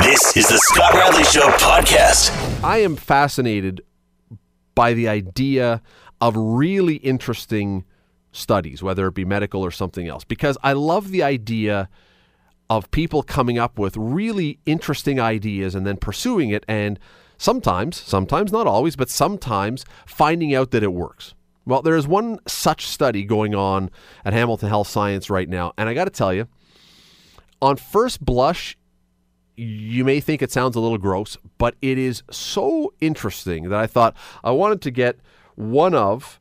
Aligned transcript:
This 0.00 0.36
is 0.36 0.48
the 0.48 0.58
Scott 0.58 0.94
Radley 0.94 1.24
Show 1.24 1.48
podcast. 1.58 2.30
I 2.62 2.78
am 2.78 2.94
fascinated 2.94 3.80
by 4.76 4.94
the 4.94 5.08
idea 5.08 5.82
of 6.20 6.36
really 6.36 6.96
interesting 6.96 7.84
studies, 8.30 8.80
whether 8.80 9.08
it 9.08 9.14
be 9.14 9.24
medical 9.24 9.60
or 9.60 9.72
something 9.72 10.06
else, 10.06 10.22
because 10.22 10.56
I 10.62 10.74
love 10.74 11.10
the 11.10 11.24
idea 11.24 11.88
of 12.70 12.88
people 12.92 13.24
coming 13.24 13.58
up 13.58 13.76
with 13.76 13.96
really 13.96 14.60
interesting 14.66 15.18
ideas 15.18 15.74
and 15.74 15.84
then 15.84 15.96
pursuing 15.96 16.50
it 16.50 16.64
and 16.68 16.96
sometimes, 17.36 17.96
sometimes 17.96 18.52
not 18.52 18.68
always, 18.68 18.94
but 18.94 19.10
sometimes 19.10 19.84
finding 20.06 20.54
out 20.54 20.70
that 20.70 20.84
it 20.84 20.92
works. 20.92 21.34
Well, 21.66 21.82
there 21.82 21.96
is 21.96 22.06
one 22.06 22.38
such 22.46 22.86
study 22.86 23.24
going 23.24 23.56
on 23.56 23.90
at 24.24 24.32
Hamilton 24.32 24.68
Health 24.68 24.88
Science 24.88 25.28
right 25.28 25.48
now, 25.48 25.72
and 25.76 25.88
I 25.88 25.94
got 25.94 26.04
to 26.04 26.10
tell 26.10 26.32
you, 26.32 26.46
on 27.60 27.76
first 27.76 28.24
blush, 28.24 28.76
you 29.58 30.04
may 30.04 30.20
think 30.20 30.40
it 30.40 30.52
sounds 30.52 30.76
a 30.76 30.80
little 30.80 30.98
gross, 30.98 31.36
but 31.58 31.74
it 31.82 31.98
is 31.98 32.22
so 32.30 32.92
interesting 33.00 33.68
that 33.70 33.78
I 33.78 33.86
thought 33.86 34.16
I 34.44 34.52
wanted 34.52 34.80
to 34.82 34.90
get 34.90 35.18
one 35.56 35.94
of 35.94 36.38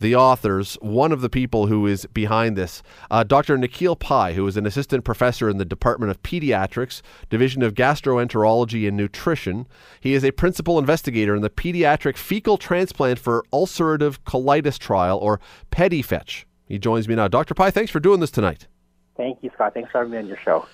the 0.00 0.14
authors, 0.14 0.76
one 0.82 1.12
of 1.12 1.20
the 1.20 1.30
people 1.30 1.68
who 1.68 1.86
is 1.86 2.06
behind 2.12 2.56
this, 2.56 2.82
uh, 3.10 3.22
Dr. 3.22 3.56
Nikhil 3.56 3.96
Pai, 3.96 4.34
who 4.34 4.46
is 4.46 4.56
an 4.56 4.66
assistant 4.66 5.04
professor 5.04 5.48
in 5.48 5.56
the 5.56 5.64
Department 5.64 6.10
of 6.10 6.22
Pediatrics, 6.22 7.00
Division 7.30 7.62
of 7.62 7.72
Gastroenterology 7.72 8.86
and 8.86 8.96
Nutrition. 8.96 9.66
He 10.00 10.12
is 10.12 10.24
a 10.24 10.32
principal 10.32 10.78
investigator 10.78 11.34
in 11.34 11.42
the 11.42 11.48
Pediatric 11.48 12.16
Fecal 12.16 12.58
Transplant 12.58 13.18
for 13.18 13.44
Ulcerative 13.52 14.18
Colitis 14.26 14.78
Trial, 14.78 15.18
or 15.18 15.40
PEDIFETCH. 15.70 16.44
He 16.66 16.78
joins 16.78 17.08
me 17.08 17.14
now. 17.14 17.28
Dr. 17.28 17.54
Pai, 17.54 17.70
thanks 17.70 17.92
for 17.92 18.00
doing 18.00 18.20
this 18.20 18.32
tonight. 18.32 18.66
Thank 19.16 19.38
you, 19.40 19.50
Scott. 19.54 19.72
Thanks 19.72 19.90
for 19.92 19.98
having 19.98 20.12
me 20.12 20.18
on 20.18 20.26
your 20.26 20.38
show. 20.44 20.66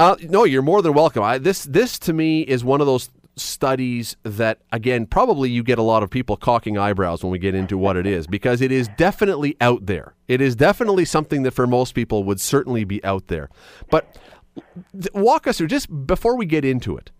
Uh, 0.00 0.16
no, 0.22 0.44
you're 0.44 0.62
more 0.62 0.80
than 0.80 0.94
welcome. 0.94 1.22
I, 1.22 1.36
this, 1.36 1.64
this 1.64 1.98
to 1.98 2.14
me 2.14 2.40
is 2.40 2.64
one 2.64 2.80
of 2.80 2.86
those 2.86 3.10
studies 3.36 4.16
that 4.22 4.58
again 4.72 5.06
probably 5.06 5.50
you 5.50 5.62
get 5.62 5.78
a 5.78 5.82
lot 5.82 6.02
of 6.02 6.10
people 6.10 6.36
cocking 6.36 6.76
eyebrows 6.76 7.22
when 7.22 7.30
we 7.30 7.38
get 7.38 7.54
into 7.54 7.78
what 7.78 7.96
it 7.96 8.06
is 8.06 8.26
because 8.26 8.60
it 8.60 8.72
is 8.72 8.88
definitely 8.96 9.58
out 9.60 9.84
there. 9.84 10.14
It 10.26 10.40
is 10.40 10.56
definitely 10.56 11.04
something 11.04 11.42
that 11.42 11.50
for 11.50 11.66
most 11.66 11.94
people 11.94 12.24
would 12.24 12.40
certainly 12.40 12.84
be 12.84 13.04
out 13.04 13.26
there. 13.26 13.50
But 13.90 14.18
th- 14.92 15.12
walk 15.12 15.46
us 15.46 15.58
through 15.58 15.66
just 15.66 16.06
before 16.06 16.34
we 16.34 16.46
get 16.46 16.64
into 16.64 16.96
it 16.96 17.10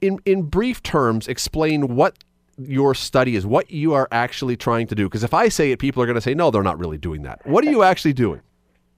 in 0.00 0.20
in 0.24 0.42
brief 0.42 0.80
terms 0.80 1.26
explain 1.26 1.96
what 1.96 2.22
your 2.56 2.94
study 2.94 3.34
is 3.34 3.44
what 3.44 3.68
you 3.72 3.94
are 3.94 4.06
actually 4.12 4.56
trying 4.56 4.86
to 4.86 4.94
do. 4.94 5.08
Because 5.08 5.24
if 5.24 5.34
i 5.34 5.48
say 5.48 5.72
it 5.72 5.80
people 5.80 6.00
are 6.00 6.06
going 6.06 6.14
to 6.14 6.20
say 6.20 6.34
no 6.34 6.52
they're 6.52 6.62
not 6.62 6.78
really 6.78 6.98
doing 6.98 7.22
that. 7.22 7.44
What 7.44 7.64
are 7.64 7.70
you 7.70 7.82
actually 7.82 8.12
doing 8.12 8.42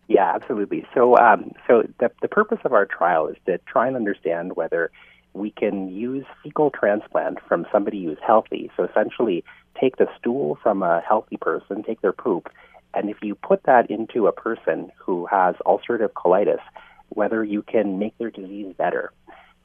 yeah 0.08 0.32
absolutely 0.34 0.86
so 0.94 1.16
um, 1.16 1.52
so 1.66 1.84
the, 2.00 2.10
the 2.22 2.28
purpose 2.28 2.58
of 2.64 2.72
our 2.72 2.86
trial 2.86 3.28
is 3.28 3.36
to 3.46 3.58
try 3.66 3.86
and 3.86 3.96
understand 3.96 4.56
whether 4.56 4.90
we 5.34 5.50
can 5.50 5.88
use 5.88 6.24
fecal 6.42 6.70
transplant 6.70 7.38
from 7.46 7.66
somebody 7.72 8.04
who's 8.04 8.18
healthy. 8.24 8.70
So 8.76 8.84
essentially, 8.84 9.44
take 9.78 9.96
the 9.96 10.06
stool 10.16 10.58
from 10.62 10.82
a 10.82 11.02
healthy 11.06 11.36
person, 11.36 11.82
take 11.82 12.00
their 12.00 12.12
poop, 12.12 12.48
and 12.94 13.10
if 13.10 13.16
you 13.22 13.34
put 13.34 13.64
that 13.64 13.90
into 13.90 14.28
a 14.28 14.32
person 14.32 14.90
who 14.96 15.26
has 15.26 15.56
ulcerative 15.66 16.12
colitis, 16.12 16.60
whether 17.08 17.44
you 17.44 17.62
can 17.62 17.98
make 17.98 18.16
their 18.18 18.30
disease 18.30 18.72
better. 18.78 19.12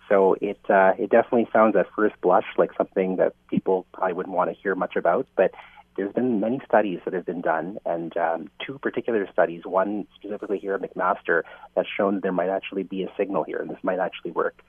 So 0.10 0.36
it 0.42 0.60
uh, 0.68 0.94
it 0.98 1.12
definitely 1.12 1.48
sounds 1.54 1.76
at 1.76 1.86
first 1.96 2.20
blush 2.22 2.46
like 2.58 2.72
something 2.76 3.18
that 3.18 3.34
people 3.48 3.86
probably 3.94 4.14
wouldn't 4.14 4.36
want 4.36 4.50
to 4.50 4.60
hear 4.60 4.74
much 4.74 4.96
about, 4.96 5.28
but 5.36 5.52
there's 6.00 6.14
been 6.14 6.40
many 6.40 6.62
studies 6.66 7.00
that 7.04 7.14
have 7.14 7.26
been 7.26 7.42
done, 7.42 7.78
and 7.86 8.16
um, 8.16 8.50
two 8.66 8.80
particular 8.80 9.28
studies, 9.34 9.64
one 9.66 10.08
specifically 10.16 10.58
here 10.58 10.74
at 10.74 10.82
McMaster, 10.82 11.42
that's 11.76 11.90
shown 11.90 12.16
that 12.16 12.24
there 12.24 12.32
might 12.32 12.48
actually 12.48 12.84
be 12.84 13.04
a 13.04 13.12
signal 13.18 13.44
here, 13.44 13.58
and 13.58 13.70
this 13.70 13.84
might 13.84 14.00
actually 14.00 14.32
work 14.32 14.62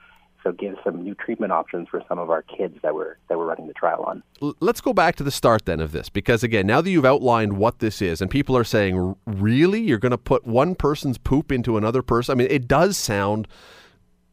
so 0.42 0.52
give 0.52 0.74
some 0.82 1.02
new 1.04 1.14
treatment 1.14 1.52
options 1.52 1.86
for 1.90 2.02
some 2.08 2.18
of 2.18 2.30
our 2.30 2.40
kids 2.40 2.74
that 2.82 2.94
we're 2.94 3.16
that 3.28 3.36
we're 3.36 3.44
running 3.44 3.68
the 3.68 3.74
trial 3.74 4.02
on. 4.04 4.22
Let's 4.60 4.80
go 4.80 4.94
back 4.94 5.16
to 5.16 5.22
the 5.22 5.30
start 5.30 5.66
then 5.66 5.80
of 5.80 5.92
this 5.92 6.08
because 6.08 6.42
again, 6.42 6.66
now 6.66 6.80
that 6.80 6.88
you've 6.88 7.04
outlined 7.04 7.58
what 7.58 7.80
this 7.80 8.00
is 8.00 8.22
and 8.22 8.30
people 8.30 8.56
are 8.56 8.64
saying, 8.64 9.16
"Really? 9.26 9.80
You're 9.80 9.98
going 9.98 10.12
to 10.12 10.18
put 10.18 10.46
one 10.46 10.74
person's 10.74 11.18
poop 11.18 11.52
into 11.52 11.76
another 11.76 12.00
person?" 12.00 12.32
I 12.32 12.36
mean, 12.36 12.48
it 12.50 12.66
does 12.66 12.96
sound 12.96 13.48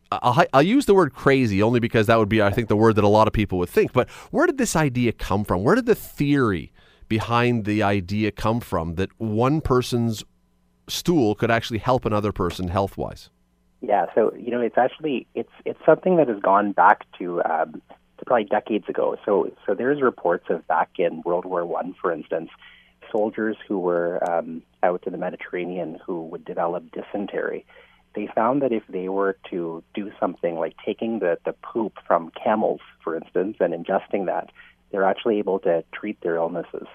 I'll, 0.09 0.45
I'll, 0.53 0.63
use 0.63 0.85
the 0.85 0.93
word 0.93 1.13
crazy 1.13 1.61
only 1.61 1.81
because 1.81 2.07
that 2.07 2.17
would 2.17 2.29
be, 2.29 2.41
I 2.41 2.51
think, 2.51 2.69
the 2.69 2.77
word 2.77 2.95
that 2.95 3.03
a 3.03 3.09
lot 3.09 3.27
of 3.27 3.33
people 3.33 3.57
would 3.57 3.67
think. 3.67 3.91
But 3.91 4.09
where 4.31 4.47
did 4.47 4.57
this 4.57 4.73
idea 4.73 5.11
come 5.11 5.43
from? 5.43 5.63
Where 5.63 5.75
did 5.75 5.85
the 5.85 5.95
theory 5.95 6.71
behind 7.07 7.65
the 7.65 7.83
idea 7.83 8.31
come 8.31 8.59
from 8.59 8.95
that 8.95 9.09
one 9.19 9.61
person's 9.61 10.23
stool 10.87 11.35
could 11.35 11.51
actually 11.51 11.79
help 11.79 12.05
another 12.05 12.31
person 12.31 12.67
health 12.69 12.97
wise? 12.97 13.29
Yeah, 13.81 14.07
so 14.15 14.33
you 14.35 14.51
know, 14.51 14.61
it's 14.61 14.77
actually 14.77 15.27
it's 15.35 15.51
it's 15.65 15.79
something 15.85 16.17
that 16.17 16.27
has 16.27 16.39
gone 16.39 16.71
back 16.71 17.05
to 17.19 17.43
um, 17.43 17.81
to 18.17 18.25
probably 18.25 18.45
decades 18.45 18.89
ago. 18.89 19.17
So 19.23 19.51
so 19.65 19.75
there's 19.75 20.01
reports 20.01 20.45
of 20.49 20.67
back 20.67 20.89
in 20.97 21.21
World 21.23 21.45
War 21.45 21.65
One, 21.65 21.95
for 22.01 22.11
instance, 22.11 22.49
soldiers 23.11 23.55
who 23.67 23.79
were 23.79 24.19
um, 24.29 24.63
out 24.83 25.03
in 25.05 25.11
the 25.11 25.19
Mediterranean 25.19 25.99
who 26.05 26.23
would 26.23 26.45
develop 26.45 26.85
dysentery. 26.91 27.65
They 28.15 28.27
found 28.33 28.63
that 28.63 28.71
if 28.71 28.83
they 28.89 29.09
were 29.09 29.37
to 29.51 29.83
do 29.93 30.11
something 30.19 30.55
like 30.55 30.73
taking 30.83 31.19
the, 31.19 31.37
the 31.45 31.53
poop 31.53 31.93
from 32.07 32.31
camels, 32.31 32.79
for 33.03 33.15
instance, 33.15 33.57
and 33.59 33.73
ingesting 33.73 34.25
that, 34.25 34.49
they're 34.91 35.03
actually 35.03 35.39
able 35.39 35.59
to 35.59 35.83
treat 35.93 36.19
their 36.21 36.35
illnesses. 36.35 36.87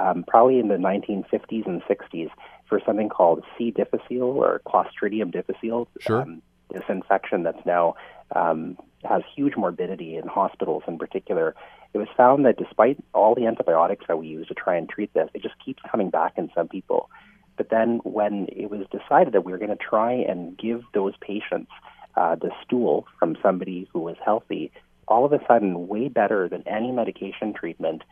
Um, 0.00 0.24
probably 0.28 0.60
in 0.60 0.68
the 0.68 0.76
1950s 0.76 1.66
and 1.66 1.82
60s, 1.82 2.30
for 2.68 2.80
something 2.84 3.08
called 3.08 3.42
C. 3.56 3.70
difficile 3.70 4.22
or 4.22 4.60
Clostridium 4.66 5.32
difficile. 5.32 5.88
Sure. 6.00 6.22
Um, 6.22 6.42
this 6.70 6.82
infection 6.88 7.42
that's 7.42 7.64
now 7.64 7.94
um, 8.36 8.76
has 9.04 9.22
huge 9.34 9.56
morbidity 9.56 10.16
in 10.16 10.28
hospitals 10.28 10.82
in 10.86 10.98
particular. 10.98 11.54
It 11.94 11.98
was 11.98 12.08
found 12.16 12.44
that 12.44 12.58
despite 12.58 12.98
all 13.14 13.34
the 13.34 13.46
antibiotics 13.46 14.04
that 14.08 14.18
we 14.18 14.26
use 14.26 14.46
to 14.48 14.54
try 14.54 14.76
and 14.76 14.88
treat 14.88 15.12
this, 15.14 15.30
it 15.34 15.42
just 15.42 15.54
keeps 15.64 15.82
coming 15.90 16.10
back 16.10 16.34
in 16.36 16.50
some 16.54 16.68
people. 16.68 17.08
But 17.56 17.70
then 17.70 18.00
when 18.04 18.46
it 18.52 18.70
was 18.70 18.86
decided 18.90 19.32
that 19.32 19.44
we 19.44 19.52
were 19.52 19.58
going 19.58 19.70
to 19.70 19.76
try 19.76 20.12
and 20.12 20.56
give 20.56 20.82
those 20.92 21.14
patients 21.20 21.70
uh, 22.16 22.34
the 22.34 22.50
stool 22.64 23.06
from 23.18 23.36
somebody 23.42 23.88
who 23.92 24.00
was 24.00 24.16
healthy, 24.24 24.70
all 25.08 25.24
of 25.24 25.32
a 25.32 25.40
sudden, 25.46 25.88
way 25.88 26.08
better 26.08 26.48
than 26.48 26.66
any 26.66 26.92
medication 26.92 27.52
treatment, 27.52 28.02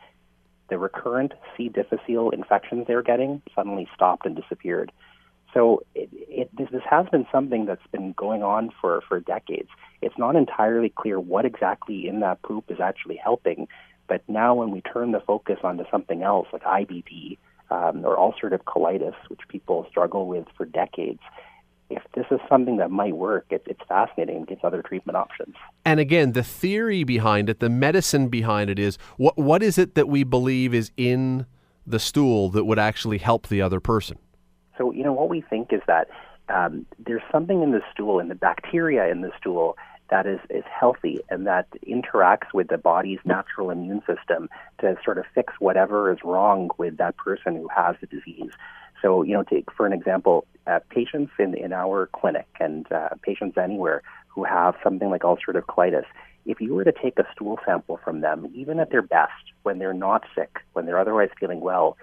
the 0.69 0.77
recurrent 0.77 1.33
C. 1.55 1.69
difficile 1.69 2.29
infections 2.31 2.85
they 2.87 2.95
were 2.95 3.03
getting 3.03 3.41
suddenly 3.55 3.87
stopped 3.95 4.25
and 4.25 4.35
disappeared. 4.35 4.91
So 5.53 5.83
it, 5.95 6.09
it, 6.11 6.55
this, 6.55 6.67
this 6.71 6.83
has 6.89 7.07
been 7.09 7.25
something 7.31 7.65
that's 7.65 7.85
been 7.91 8.13
going 8.13 8.43
on 8.43 8.71
for, 8.81 9.01
for 9.07 9.19
decades. 9.19 9.69
It's 10.01 10.17
not 10.17 10.35
entirely 10.35 10.89
clear 10.89 11.19
what 11.19 11.45
exactly 11.45 12.07
in 12.07 12.19
that 12.19 12.41
poop 12.41 12.65
is 12.69 12.79
actually 12.79 13.15
helping, 13.15 13.67
but 14.07 14.21
now 14.27 14.55
when 14.55 14.71
we 14.71 14.81
turn 14.81 15.11
the 15.11 15.21
focus 15.21 15.59
onto 15.63 15.83
something 15.89 16.21
else 16.21 16.47
like 16.51 16.63
IBD 16.63 17.37
um, 17.69 18.05
or 18.05 18.17
ulcerative 18.17 18.63
colitis, 18.63 19.15
which 19.29 19.41
people 19.47 19.85
struggle 19.89 20.27
with 20.27 20.45
for 20.55 20.65
decades, 20.65 21.21
if 21.89 22.03
this 22.15 22.25
is 22.31 22.39
something 22.49 22.77
that 22.77 22.91
might 22.91 23.15
work, 23.15 23.45
it, 23.49 23.63
it's 23.65 23.81
fascinating 23.87 24.37
and 24.37 24.47
gives 24.47 24.61
other 24.63 24.81
treatment 24.81 25.15
options. 25.15 25.55
And 25.85 25.99
again, 25.99 26.33
the 26.33 26.43
theory 26.43 27.03
behind 27.03 27.49
it, 27.49 27.59
the 27.59 27.69
medicine 27.69 28.29
behind 28.29 28.69
it 28.69 28.79
is 28.79 28.97
what 29.17 29.37
what 29.37 29.63
is 29.63 29.77
it 29.77 29.95
that 29.95 30.07
we 30.07 30.23
believe 30.23 30.73
is 30.73 30.91
in 30.97 31.45
the 31.85 31.99
stool 31.99 32.49
that 32.49 32.65
would 32.65 32.79
actually 32.79 33.17
help 33.17 33.47
the 33.47 33.61
other 33.61 33.79
person? 33.79 34.17
So, 34.77 34.91
you 34.91 35.03
know, 35.03 35.13
what 35.13 35.29
we 35.29 35.41
think 35.41 35.71
is 35.71 35.81
that 35.87 36.09
um, 36.49 36.85
there's 36.99 37.23
something 37.31 37.63
in 37.63 37.71
the 37.71 37.81
stool, 37.91 38.19
in 38.19 38.27
the 38.27 38.35
bacteria 38.35 39.09
in 39.09 39.21
the 39.21 39.31
stool, 39.37 39.77
that 40.09 40.25
is, 40.25 40.39
is 40.49 40.63
healthy 40.67 41.19
and 41.29 41.45
that 41.47 41.67
interacts 41.87 42.53
with 42.53 42.69
the 42.69 42.77
body's 42.77 43.19
natural 43.25 43.69
immune 43.69 44.01
system 44.07 44.49
to 44.79 44.95
sort 45.03 45.17
of 45.17 45.25
fix 45.35 45.53
whatever 45.59 46.11
is 46.11 46.19
wrong 46.23 46.69
with 46.77 46.97
that 46.97 47.17
person 47.17 47.55
who 47.55 47.67
has 47.75 47.95
the 47.99 48.07
disease. 48.07 48.51
So, 49.01 49.23
you 49.23 49.33
know, 49.33 49.43
take 49.43 49.71
for 49.71 49.85
an 49.85 49.93
example, 49.93 50.45
uh, 50.65 50.79
patients 50.89 51.31
in, 51.39 51.55
in 51.55 51.73
our 51.73 52.09
clinic 52.13 52.47
and 52.59 52.91
uh, 52.91 53.09
patients 53.21 53.57
anywhere 53.57 54.01
who 54.27 54.43
have 54.43 54.75
something 54.83 55.09
like 55.09 55.21
ulcerative 55.21 55.63
colitis, 55.63 56.05
if 56.45 56.61
you 56.61 56.73
were 56.73 56.83
to 56.83 56.91
take 56.91 57.19
a 57.19 57.25
stool 57.33 57.59
sample 57.65 57.99
from 58.03 58.21
them, 58.21 58.51
even 58.53 58.79
at 58.79 58.89
their 58.89 59.01
best, 59.01 59.31
when 59.63 59.79
they're 59.79 59.93
not 59.93 60.23
sick, 60.35 60.59
when 60.73 60.85
they're 60.85 60.99
otherwise 60.99 61.29
feeling 61.39 61.59
well, 61.59 61.97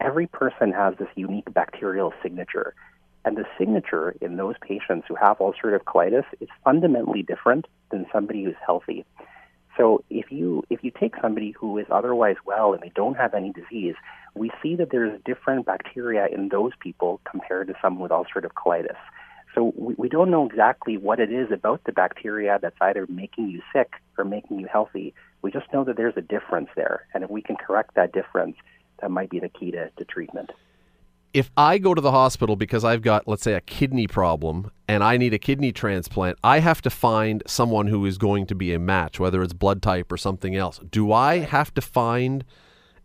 every 0.00 0.26
person 0.26 0.72
has 0.72 0.94
this 0.98 1.08
unique 1.14 1.52
bacterial 1.52 2.12
signature. 2.22 2.74
And 3.24 3.36
the 3.36 3.44
signature 3.58 4.14
in 4.20 4.36
those 4.36 4.54
patients 4.60 5.06
who 5.08 5.16
have 5.16 5.38
ulcerative 5.38 5.82
colitis 5.82 6.24
is 6.40 6.48
fundamentally 6.64 7.22
different 7.22 7.66
than 7.90 8.06
somebody 8.12 8.44
who's 8.44 8.54
healthy. 8.64 9.04
So 9.76 10.02
if 10.08 10.32
you 10.32 10.64
if 10.70 10.82
you 10.82 10.90
take 10.90 11.14
somebody 11.20 11.50
who 11.52 11.76
is 11.78 11.86
otherwise 11.90 12.36
well 12.44 12.72
and 12.72 12.82
they 12.82 12.92
don't 12.94 13.16
have 13.16 13.34
any 13.34 13.52
disease, 13.52 13.94
we 14.34 14.50
see 14.62 14.74
that 14.76 14.90
there's 14.90 15.20
different 15.24 15.66
bacteria 15.66 16.26
in 16.26 16.48
those 16.48 16.72
people 16.80 17.20
compared 17.30 17.68
to 17.68 17.74
someone 17.82 18.02
with 18.02 18.12
ulcerative 18.12 18.52
colitis. 18.52 18.96
So 19.54 19.72
we, 19.76 19.94
we 19.96 20.08
don't 20.08 20.30
know 20.30 20.46
exactly 20.46 20.96
what 20.96 21.18
it 21.20 21.32
is 21.32 21.50
about 21.50 21.84
the 21.84 21.92
bacteria 21.92 22.58
that's 22.60 22.76
either 22.80 23.06
making 23.08 23.48
you 23.48 23.62
sick 23.72 23.92
or 24.18 24.24
making 24.24 24.60
you 24.60 24.66
healthy. 24.70 25.14
We 25.42 25.50
just 25.50 25.72
know 25.72 25.84
that 25.84 25.96
there's 25.96 26.16
a 26.16 26.22
difference 26.22 26.68
there, 26.76 27.06
and 27.14 27.24
if 27.24 27.30
we 27.30 27.42
can 27.42 27.56
correct 27.56 27.94
that 27.94 28.12
difference, 28.12 28.56
that 29.00 29.10
might 29.10 29.30
be 29.30 29.40
the 29.40 29.48
key 29.48 29.70
to, 29.70 29.90
to 29.90 30.04
treatment. 30.04 30.50
If 31.36 31.50
I 31.54 31.76
go 31.76 31.92
to 31.92 32.00
the 32.00 32.12
hospital 32.12 32.56
because 32.56 32.82
I've 32.82 33.02
got, 33.02 33.28
let's 33.28 33.42
say, 33.42 33.52
a 33.52 33.60
kidney 33.60 34.06
problem 34.06 34.70
and 34.88 35.04
I 35.04 35.18
need 35.18 35.34
a 35.34 35.38
kidney 35.38 35.70
transplant, 35.70 36.38
I 36.42 36.60
have 36.60 36.80
to 36.80 36.88
find 36.88 37.42
someone 37.46 37.88
who 37.88 38.06
is 38.06 38.16
going 38.16 38.46
to 38.46 38.54
be 38.54 38.72
a 38.72 38.78
match, 38.78 39.20
whether 39.20 39.42
it's 39.42 39.52
blood 39.52 39.82
type 39.82 40.10
or 40.10 40.16
something 40.16 40.56
else. 40.56 40.80
Do 40.90 41.12
I 41.12 41.40
have 41.40 41.74
to 41.74 41.82
find 41.82 42.42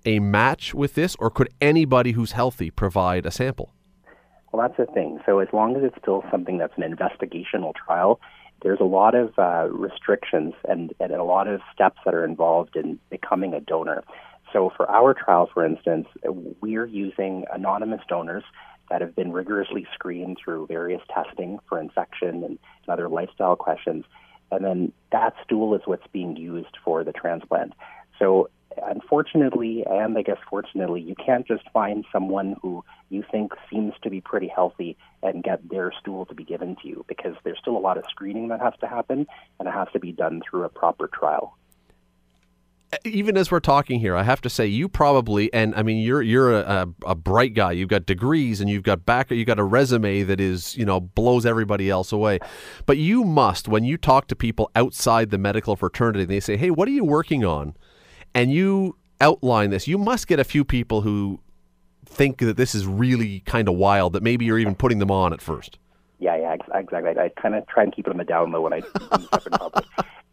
a 0.05 0.19
match 0.19 0.73
with 0.73 0.93
this, 0.93 1.17
or 1.19 1.29
could 1.29 1.49
anybody 1.59 2.13
who's 2.13 2.31
healthy 2.31 2.71
provide 2.71 3.25
a 3.25 3.31
sample? 3.31 3.73
Well, 4.53 4.65
that's 4.65 4.77
the 4.77 4.93
thing. 4.93 5.19
So, 5.25 5.39
as 5.39 5.49
long 5.51 5.75
as 5.75 5.83
it's 5.83 5.97
still 6.01 6.23
something 6.31 6.57
that's 6.57 6.73
an 6.77 6.83
investigational 6.83 7.73
trial, 7.75 8.21
there's 8.63 8.79
a 8.79 8.85
lot 8.85 9.13
of 9.13 9.37
uh, 9.37 9.67
restrictions 9.69 10.53
and, 10.69 10.93
and 11.01 11.11
a 11.11 11.23
lot 11.25 11.49
of 11.49 11.59
steps 11.73 11.99
that 12.05 12.13
are 12.13 12.23
involved 12.23 12.77
in 12.77 12.97
becoming 13.09 13.53
a 13.53 13.59
donor. 13.59 14.05
So, 14.53 14.71
for 14.75 14.89
our 14.89 15.13
trial, 15.13 15.49
for 15.53 15.65
instance, 15.65 16.07
we're 16.61 16.85
using 16.85 17.45
anonymous 17.53 18.01
donors 18.07 18.43
that 18.89 19.01
have 19.01 19.15
been 19.15 19.31
rigorously 19.31 19.87
screened 19.93 20.37
through 20.43 20.67
various 20.67 21.01
testing 21.13 21.59
for 21.69 21.79
infection 21.79 22.43
and 22.43 22.59
other 22.89 23.07
lifestyle 23.07 23.55
questions. 23.55 24.03
And 24.51 24.65
then 24.65 24.91
that 25.13 25.33
stool 25.43 25.73
is 25.75 25.81
what's 25.85 26.07
being 26.11 26.35
used 26.35 26.77
for 26.83 27.05
the 27.05 27.13
transplant. 27.13 27.73
So, 28.19 28.49
unfortunately, 28.85 29.85
and 29.89 30.17
I 30.17 30.21
guess 30.21 30.37
fortunately, 30.49 31.01
you 31.01 31.15
can't 31.15 31.47
just 31.47 31.63
find 31.71 32.05
someone 32.11 32.57
who 32.61 32.83
you 33.09 33.23
think 33.31 33.53
seems 33.69 33.93
to 34.03 34.09
be 34.09 34.19
pretty 34.19 34.47
healthy 34.47 34.97
and 35.23 35.43
get 35.43 35.67
their 35.69 35.93
stool 35.97 36.25
to 36.25 36.35
be 36.35 36.43
given 36.43 36.75
to 36.81 36.87
you 36.87 37.05
because 37.07 37.35
there's 37.43 37.59
still 37.59 37.77
a 37.77 37.79
lot 37.79 37.97
of 37.97 38.03
screening 38.09 38.49
that 38.49 38.59
has 38.59 38.73
to 38.81 38.87
happen 38.87 39.25
and 39.59 39.67
it 39.67 39.71
has 39.71 39.87
to 39.93 39.99
be 39.99 40.11
done 40.11 40.41
through 40.49 40.63
a 40.63 40.69
proper 40.69 41.07
trial 41.07 41.57
even 43.05 43.37
as 43.37 43.51
we're 43.51 43.59
talking 43.59 43.99
here, 43.99 44.15
I 44.15 44.23
have 44.23 44.41
to 44.41 44.49
say 44.49 44.65
you 44.65 44.89
probably, 44.89 45.51
and 45.53 45.73
I 45.75 45.83
mean 45.83 45.97
you're 45.97 46.21
you're 46.21 46.53
a, 46.53 46.87
a, 47.05 47.15
bright 47.15 47.53
guy. 47.53 47.71
You've 47.71 47.89
got 47.89 48.05
degrees 48.05 48.59
and 48.61 48.69
you've 48.69 48.83
got 48.83 49.05
back, 49.05 49.31
you 49.31 49.45
got 49.45 49.59
a 49.59 49.63
resume 49.63 50.23
that 50.23 50.39
is 50.39 50.75
you 50.77 50.85
know 50.85 50.99
blows 50.99 51.45
everybody 51.45 51.89
else 51.89 52.11
away. 52.11 52.39
But 52.85 52.97
you 52.97 53.23
must, 53.23 53.67
when 53.67 53.83
you 53.83 53.97
talk 53.97 54.27
to 54.27 54.35
people 54.35 54.69
outside 54.75 55.29
the 55.29 55.37
medical 55.37 55.75
fraternity, 55.75 56.25
they 56.25 56.39
say, 56.39 56.57
"Hey, 56.57 56.69
what 56.69 56.87
are 56.87 56.91
you 56.91 57.05
working 57.05 57.45
on?" 57.45 57.75
and 58.33 58.51
you 58.51 58.97
outline 59.19 59.69
this, 59.69 59.87
you 59.87 59.97
must 59.97 60.27
get 60.27 60.39
a 60.39 60.43
few 60.43 60.63
people 60.63 61.01
who 61.01 61.39
think 62.05 62.39
that 62.39 62.57
this 62.57 62.75
is 62.75 62.85
really 62.85 63.41
kind 63.41 63.67
of 63.67 63.75
wild. 63.75 64.13
That 64.13 64.23
maybe 64.23 64.45
you're 64.45 64.59
even 64.59 64.75
putting 64.75 64.99
them 64.99 65.11
on 65.11 65.33
at 65.33 65.41
first. 65.41 65.77
Yeah, 66.19 66.35
yeah, 66.37 66.55
exactly. 66.73 67.11
I, 67.17 67.29
kind 67.41 67.55
of 67.55 67.65
try 67.67 67.83
and 67.83 67.95
keep 67.95 68.05
it 68.05 68.11
on 68.11 68.17
the 68.17 68.23
down 68.23 68.51
low 68.51 68.61
when 68.61 68.73
I 68.73 68.81
do 68.81 68.89
in 69.11 69.51
public. 69.51 69.85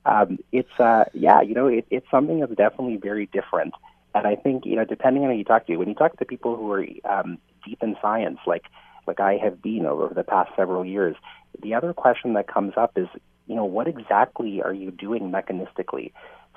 Um, 0.09 0.39
it's 0.53 0.81
uh, 0.81 1.05
yeah, 1.13 1.43
you 1.43 1.55
know, 1.55 1.67
it, 1.67 1.87
it's 1.91 2.11
something 2.11 2.41
that's 2.41 2.55
definitely 2.55 2.97
very 2.97 3.27
different. 3.27 3.75
And 4.15 4.27
I 4.27 4.37
think 4.37 4.65
you 4.65 4.77
know, 4.77 4.85
depending 4.85 5.25
on 5.25 5.31
who 5.31 5.37
you 5.37 5.45
talk 5.45 5.67
to, 5.67 5.77
when 5.77 5.89
you 5.89 5.95
talk 5.95 6.17
to 6.19 6.25
people 6.25 6.57
who 6.57 6.73
are 6.73 6.85
um, 7.05 7.39
deep 7.65 7.83
in 7.83 7.97
science, 8.01 8.39
like 8.47 8.65
like 9.07 9.21
I 9.21 9.37
have 9.37 9.61
been 9.63 9.87
over 9.87 10.15
the 10.15 10.25
past 10.25 10.51
several 10.57 10.85
years, 10.85 11.17
the 11.63 11.75
other 11.75 11.93
question 11.93 12.35
that 12.35 12.47
comes 12.47 12.75
up 12.77 12.93
is, 12.97 13.09
you 13.47 13.55
know, 13.55 13.65
what 13.65 13.87
exactly 13.87 14.63
are 14.63 14.73
you 14.73 14.91
doing 14.91 15.31
mechanistically? 15.31 16.13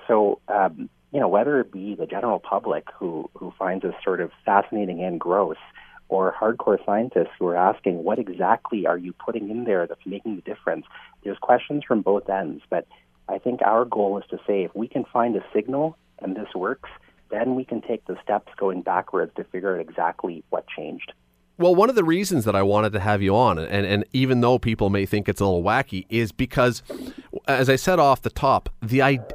So 0.08 0.40
um, 0.48 0.90
you 1.12 1.20
know, 1.20 1.28
whether 1.28 1.60
it 1.60 1.72
be 1.72 1.96
the 1.96 2.06
general 2.06 2.40
public 2.40 2.88
who, 2.98 3.30
who 3.36 3.54
finds 3.60 3.84
this 3.84 3.96
sort 4.04 4.22
of 4.22 4.32
fascinating 4.46 5.04
and 5.04 5.20
gross, 5.20 5.58
or 6.12 6.36
hardcore 6.40 6.84
scientists 6.86 7.32
who 7.40 7.48
are 7.48 7.56
asking, 7.56 8.04
what 8.04 8.20
exactly 8.20 8.86
are 8.86 8.98
you 8.98 9.14
putting 9.14 9.50
in 9.50 9.64
there 9.64 9.88
that's 9.88 10.06
making 10.06 10.36
the 10.36 10.42
difference? 10.42 10.86
There's 11.24 11.38
questions 11.38 11.84
from 11.88 12.02
both 12.02 12.30
ends, 12.30 12.62
but 12.70 12.86
I 13.30 13.38
think 13.38 13.62
our 13.62 13.86
goal 13.86 14.18
is 14.18 14.26
to 14.30 14.38
say 14.48 14.64
if 14.64 14.76
we 14.76 14.88
can 14.88 15.06
find 15.06 15.36
a 15.36 15.44
signal 15.54 15.98
and 16.20 16.36
this 16.36 16.50
works, 16.56 16.90
then 17.30 17.56
we 17.56 17.64
can 17.64 17.82
take 17.82 18.06
the 18.06 18.18
steps 18.24 18.52
going 18.58 18.82
backwards 18.82 19.32
to 19.38 19.44
figure 19.46 19.76
out 19.76 19.82
exactly 19.82 20.44
what 20.50 20.66
changed. 20.68 21.14
Well, 21.58 21.76
one 21.76 21.90
of 21.90 21.96
the 21.96 22.04
reasons 22.04 22.46
that 22.46 22.56
I 22.56 22.64
wanted 22.64 22.92
to 22.94 23.00
have 23.00 23.22
you 23.22 23.36
on, 23.36 23.60
and, 23.60 23.86
and 23.86 24.06
even 24.14 24.42
though 24.42 24.58
people 24.58 24.90
may 24.90 25.06
think 25.06 25.30
it's 25.30 25.40
a 25.40 25.46
little 25.46 25.64
wacky, 25.64 26.06
is 26.10 26.32
because, 26.32 26.82
as 27.48 27.70
I 27.70 27.76
said 27.76 28.00
off 28.00 28.22
the 28.22 28.32
top, 28.32 28.70
the 28.82 29.02
idea 29.02 29.28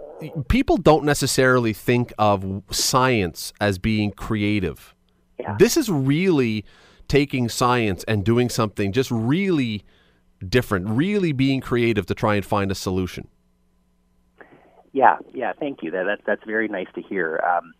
people 0.48 0.76
don't 0.76 1.04
necessarily 1.04 1.72
think 1.72 2.12
of 2.18 2.62
science 2.70 3.52
as 3.60 3.78
being 3.78 4.10
creative. 4.10 4.94
Yeah. 5.38 5.56
This 5.58 5.76
is 5.76 5.90
really 5.90 6.64
taking 7.08 7.48
science 7.48 8.04
and 8.08 8.24
doing 8.24 8.48
something 8.48 8.92
just 8.92 9.10
really 9.10 9.84
different, 10.46 10.88
really 10.88 11.32
being 11.32 11.60
creative 11.60 12.06
to 12.06 12.14
try 12.14 12.34
and 12.34 12.44
find 12.44 12.70
a 12.70 12.74
solution. 12.74 13.28
Yeah, 14.96 15.18
yeah, 15.34 15.52
thank 15.52 15.82
you. 15.82 15.90
That, 15.90 16.04
that 16.04 16.20
that's 16.26 16.44
very 16.46 16.68
nice 16.68 16.86
to 16.94 17.02
hear. 17.02 17.38
Um, 17.46 17.74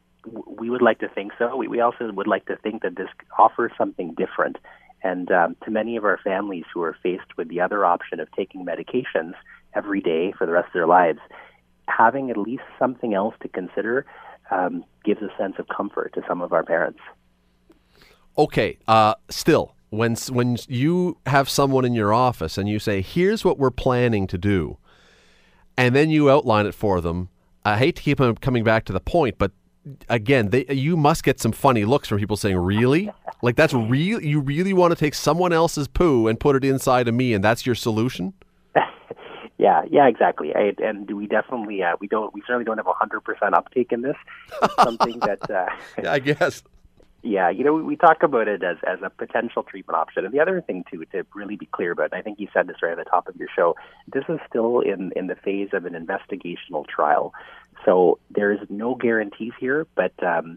we 0.46 0.68
would 0.68 0.82
like 0.82 0.98
to 0.98 1.08
think 1.08 1.32
so. 1.38 1.56
We, 1.56 1.66
we 1.66 1.80
also 1.80 2.12
would 2.12 2.26
like 2.26 2.44
to 2.44 2.56
think 2.56 2.82
that 2.82 2.96
this 2.96 3.08
offers 3.38 3.72
something 3.78 4.14
different. 4.18 4.58
And 5.02 5.32
um, 5.32 5.56
to 5.64 5.70
many 5.70 5.96
of 5.96 6.04
our 6.04 6.18
families 6.22 6.64
who 6.74 6.82
are 6.82 6.94
faced 7.02 7.38
with 7.38 7.48
the 7.48 7.58
other 7.58 7.86
option 7.86 8.20
of 8.20 8.28
taking 8.32 8.66
medications 8.66 9.32
every 9.74 10.02
day 10.02 10.34
for 10.36 10.44
the 10.46 10.52
rest 10.52 10.66
of 10.66 10.74
their 10.74 10.86
lives, 10.86 11.20
having 11.88 12.28
at 12.28 12.36
least 12.36 12.64
something 12.78 13.14
else 13.14 13.34
to 13.40 13.48
consider 13.48 14.04
um, 14.50 14.84
gives 15.02 15.22
a 15.22 15.30
sense 15.38 15.54
of 15.58 15.68
comfort 15.74 16.12
to 16.16 16.22
some 16.28 16.42
of 16.42 16.52
our 16.52 16.64
parents. 16.64 17.00
Okay, 18.36 18.76
uh, 18.88 19.14
still, 19.30 19.74
when 19.88 20.16
when 20.30 20.58
you 20.68 21.16
have 21.24 21.48
someone 21.48 21.86
in 21.86 21.94
your 21.94 22.12
office 22.12 22.58
and 22.58 22.68
you 22.68 22.78
say, 22.78 23.00
"Here's 23.00 23.42
what 23.42 23.58
we're 23.58 23.70
planning 23.70 24.26
to 24.26 24.36
do," 24.36 24.76
and 25.76 25.94
then 25.94 26.10
you 26.10 26.30
outline 26.30 26.66
it 26.66 26.74
for 26.74 27.00
them, 27.00 27.28
I 27.64 27.76
hate 27.76 27.96
to 27.96 28.02
keep 28.02 28.18
them 28.18 28.34
coming 28.36 28.64
back 28.64 28.84
to 28.86 28.92
the 28.92 29.00
point, 29.00 29.38
but 29.38 29.52
again, 30.08 30.50
they, 30.50 30.66
you 30.68 30.96
must 30.96 31.24
get 31.24 31.40
some 31.40 31.52
funny 31.52 31.84
looks 31.84 32.08
from 32.08 32.18
people 32.18 32.36
saying, 32.36 32.56
"Really? 32.56 33.10
like 33.42 33.56
that's 33.56 33.74
real? 33.74 34.20
You 34.22 34.40
really 34.40 34.72
want 34.72 34.92
to 34.92 34.96
take 34.96 35.14
someone 35.14 35.52
else's 35.52 35.88
poo 35.88 36.28
and 36.28 36.38
put 36.38 36.56
it 36.56 36.64
inside 36.64 37.08
of 37.08 37.14
me, 37.14 37.34
and 37.34 37.42
that's 37.44 37.66
your 37.66 37.74
solution?" 37.74 38.34
Yeah, 39.58 39.84
yeah, 39.90 40.06
exactly. 40.06 40.54
I, 40.54 40.74
and 40.84 41.06
do 41.06 41.16
we 41.16 41.26
definitely 41.26 41.82
uh, 41.82 41.96
we 41.98 42.08
don't 42.08 42.32
we 42.34 42.42
certainly 42.42 42.66
don't 42.66 42.76
have 42.76 42.86
a 42.86 42.92
hundred 42.92 43.22
percent 43.22 43.54
uptake 43.54 43.90
in 43.90 44.02
this. 44.02 44.16
It's 44.62 44.74
something 44.74 45.18
that 45.20 45.50
uh, 45.50 45.66
yeah, 46.02 46.12
I 46.12 46.18
guess. 46.18 46.62
Yeah, 47.26 47.50
you 47.50 47.64
know, 47.64 47.74
we, 47.74 47.96
talk 47.96 48.22
about 48.22 48.46
it 48.46 48.62
as 48.62 48.76
as 48.86 49.00
a 49.02 49.10
potential 49.10 49.64
treatment 49.64 49.98
option. 49.98 50.24
And 50.24 50.32
the 50.32 50.38
other 50.38 50.60
thing 50.60 50.84
too, 50.88 51.04
to 51.06 51.26
really 51.34 51.56
be 51.56 51.66
clear 51.66 51.90
about, 51.90 52.14
I 52.14 52.22
think 52.22 52.38
you 52.38 52.46
said 52.54 52.68
this 52.68 52.76
right 52.82 52.92
at 52.92 52.98
the 52.98 53.10
top 53.10 53.26
of 53.26 53.34
your 53.34 53.48
show. 53.54 53.74
This 54.12 54.22
is 54.28 54.38
still 54.48 54.78
in 54.78 55.12
in 55.16 55.26
the 55.26 55.34
phase 55.34 55.70
of 55.72 55.86
an 55.86 55.94
investigational 55.94 56.86
trial, 56.86 57.34
so 57.84 58.20
there 58.30 58.52
is 58.52 58.60
no 58.68 58.94
guarantees 58.94 59.54
here. 59.58 59.88
But 59.96 60.12
um, 60.22 60.56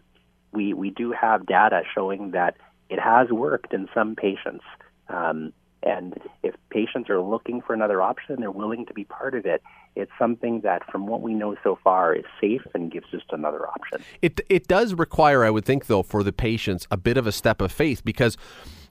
we 0.52 0.72
we 0.72 0.90
do 0.90 1.10
have 1.10 1.44
data 1.44 1.82
showing 1.92 2.30
that 2.32 2.56
it 2.88 3.00
has 3.00 3.30
worked 3.30 3.74
in 3.74 3.88
some 3.92 4.14
patients. 4.14 4.64
Um, 5.08 5.52
and 5.82 6.18
if 6.42 6.54
patients 6.70 7.08
are 7.08 7.20
looking 7.20 7.62
for 7.62 7.72
another 7.72 8.02
option, 8.02 8.36
they're 8.40 8.50
willing 8.50 8.86
to 8.86 8.94
be 8.94 9.04
part 9.04 9.34
of 9.34 9.46
it. 9.46 9.62
It's 9.96 10.10
something 10.18 10.60
that, 10.60 10.82
from 10.90 11.06
what 11.06 11.22
we 11.22 11.34
know 11.34 11.56
so 11.64 11.78
far, 11.82 12.14
is 12.14 12.24
safe 12.40 12.62
and 12.74 12.92
gives 12.92 13.10
just 13.10 13.26
another 13.30 13.66
option. 13.66 14.02
It 14.22 14.40
it 14.48 14.68
does 14.68 14.94
require, 14.94 15.44
I 15.44 15.50
would 15.50 15.64
think, 15.64 15.86
though, 15.86 16.02
for 16.02 16.22
the 16.22 16.32
patients, 16.32 16.86
a 16.90 16.96
bit 16.96 17.16
of 17.16 17.26
a 17.26 17.32
step 17.32 17.60
of 17.60 17.72
faith 17.72 18.04
because, 18.04 18.36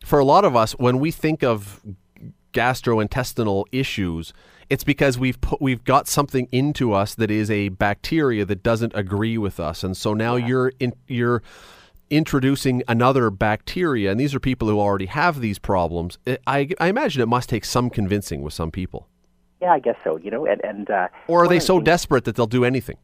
for 0.04 0.20
a 0.20 0.26
lot 0.26 0.46
of 0.46 0.56
us, 0.56 0.74
when 0.74 1.00
we 1.00 1.12
think 1.12 1.44
of 1.44 1.82
gastrointestinal 2.54 3.66
issues, 3.72 4.34
it's 4.70 4.84
because 4.84 5.18
we've 5.18 5.40
put 5.40 5.62
we've 5.62 5.84
got 5.84 6.08
something 6.08 6.48
into 6.52 6.94
us 6.94 7.16
that 7.16 7.32
is 7.32 7.50
a 7.50 7.70
bacteria 7.70 8.46
that 8.46 8.64
doesn't 8.64 8.94
agree 8.96 9.38
with 9.38 9.60
us, 9.60 9.84
and 9.84 9.96
so 9.96 10.14
now 10.14 10.36
yeah. 10.36 10.48
you're 10.48 10.74
in 10.80 10.94
you're 11.08 11.44
introducing 12.10 12.84
another 12.88 13.30
bacteria, 13.30 14.12
and 14.12 14.20
these 14.20 14.34
are 14.36 14.40
people 14.40 14.68
who 14.68 14.80
already 14.80 15.06
have 15.08 15.40
these 15.42 15.60
problems, 15.60 16.18
I, 16.48 16.70
I 16.80 16.88
imagine 16.88 17.22
it 17.22 17.28
must 17.28 17.50
take 17.50 17.66
some 17.66 17.90
convincing 17.90 18.42
with 18.42 18.54
some 18.54 18.72
people. 18.72 19.08
Yeah, 19.62 19.72
I 19.72 19.80
guess 19.80 19.98
so. 20.04 20.18
You 20.18 20.32
know, 20.32 20.46
and, 20.46 20.64
and 20.64 20.90
uh, 20.90 21.08
or 21.28 21.44
are 21.44 21.48
they 21.48 21.60
so 21.60 21.78
things, 21.78 21.86
desperate 21.86 22.26
that 22.26 22.36
they'll 22.36 22.48
do 22.48 22.64
anything? 22.64 22.98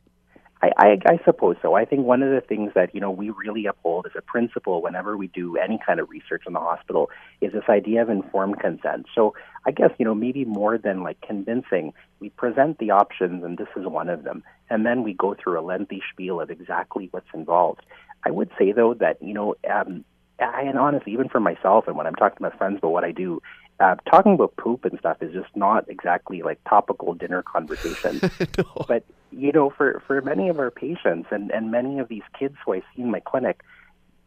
I, 0.62 0.72
I, 0.78 0.98
I 1.06 1.20
suppose 1.26 1.58
so. 1.62 1.76
I 1.76 1.86
think 1.86 2.06
one 2.06 2.24
of 2.24 2.32
the 2.32 2.42
things 2.42 2.72
that 2.76 2.96
you 2.96 3.02
know 3.02 3.12
we 3.12 3.30
really 3.30 3.66
uphold 3.66 4.06
as 4.06 4.14
a 4.18 4.22
principle 4.22 4.82
whenever 4.82 5.18
we 5.18 5.28
do 5.28 5.58
any 5.58 5.80
kind 5.86 6.00
of 6.00 6.10
research 6.10 6.44
in 6.48 6.54
the 6.54 6.60
hospital 6.60 7.10
is 7.42 7.52
this 7.52 7.66
idea 7.70 8.02
of 8.02 8.10
informed 8.10 8.60
consent. 8.60 9.06
So 9.14 9.36
I 9.66 9.72
guess 9.72 9.92
you 10.00 10.06
know 10.06 10.16
maybe 10.16 10.46
more 10.46 10.78
than 10.78 11.04
like 11.04 11.20
convincing, 11.22 11.94
we 12.20 12.30
present 12.30 12.80
the 12.80 12.92
options, 12.92 13.44
and 13.44 13.58
this 13.58 13.68
is 13.76 13.86
one 13.86 14.10
of 14.10 14.24
them, 14.24 14.44
and 14.70 14.86
then 14.86 15.04
we 15.04 15.14
go 15.14 15.36
through 15.36 15.60
a 15.60 15.62
lengthy 15.62 16.02
spiel 16.12 16.40
of 16.40 16.50
exactly 16.50 17.10
what's 17.12 17.28
involved. 17.34 17.82
I 18.26 18.32
would 18.32 18.50
say 18.58 18.72
though 18.72 18.94
that 18.96 19.22
you 19.22 19.34
know, 19.34 19.56
um, 19.70 20.04
I, 20.40 20.64
and 20.64 20.78
honestly, 20.78 21.14
even 21.14 21.30
for 21.30 21.40
myself, 21.40 21.88
and 21.88 21.96
when 21.96 22.08
I'm 22.08 22.16
talking 22.16 22.38
to 22.38 22.44
my 22.44 22.58
friends 22.58 22.78
about 22.80 22.92
what 22.92 23.04
I 23.04 23.12
do, 23.12 23.42
uh, 23.80 23.96
talking 24.10 24.34
about 24.34 24.56
poop 24.58 24.86
and 24.86 24.98
stuff 25.00 25.18
is 25.22 25.34
just 25.34 25.56
not 25.56 25.90
exactly 25.90 26.42
like 26.42 26.60
topical 26.68 27.14
dinner 27.14 27.44
conversation. 27.44 28.20
no. 28.58 28.86
But 28.88 29.04
you 29.32 29.52
know, 29.52 29.70
for 29.70 30.02
for 30.08 30.22
many 30.22 30.50
of 30.50 30.60
our 30.60 30.72
patients 30.72 31.28
and 31.32 31.52
and 31.52 31.72
many 31.72 32.00
of 32.00 32.08
these 32.08 32.24
kids 32.38 32.56
who 32.66 32.74
I 32.74 32.80
see 32.96 33.02
in 33.04 33.12
my 33.12 33.20
clinic, 33.20 33.62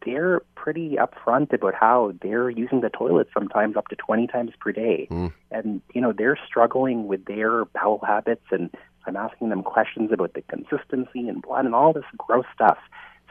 they're 0.05 0.41
pretty 0.55 0.97
upfront 0.97 1.53
about 1.53 1.73
how 1.73 2.13
they're 2.21 2.49
using 2.49 2.81
the 2.81 2.89
toilet 2.89 3.27
sometimes 3.33 3.75
up 3.75 3.87
to 3.87 3.95
20 3.95 4.27
times 4.27 4.51
per 4.59 4.71
day. 4.71 5.07
Mm. 5.09 5.33
And, 5.51 5.81
you 5.93 6.01
know, 6.01 6.13
they're 6.13 6.39
struggling 6.47 7.07
with 7.07 7.25
their 7.25 7.65
bowel 7.65 7.99
habits 8.05 8.45
and 8.51 8.69
I'm 9.05 9.15
asking 9.15 9.49
them 9.49 9.63
questions 9.63 10.11
about 10.11 10.33
the 10.33 10.41
consistency 10.43 11.27
and 11.27 11.41
blood 11.41 11.65
and 11.65 11.73
all 11.73 11.93
this 11.93 12.05
gross 12.17 12.45
stuff. 12.53 12.77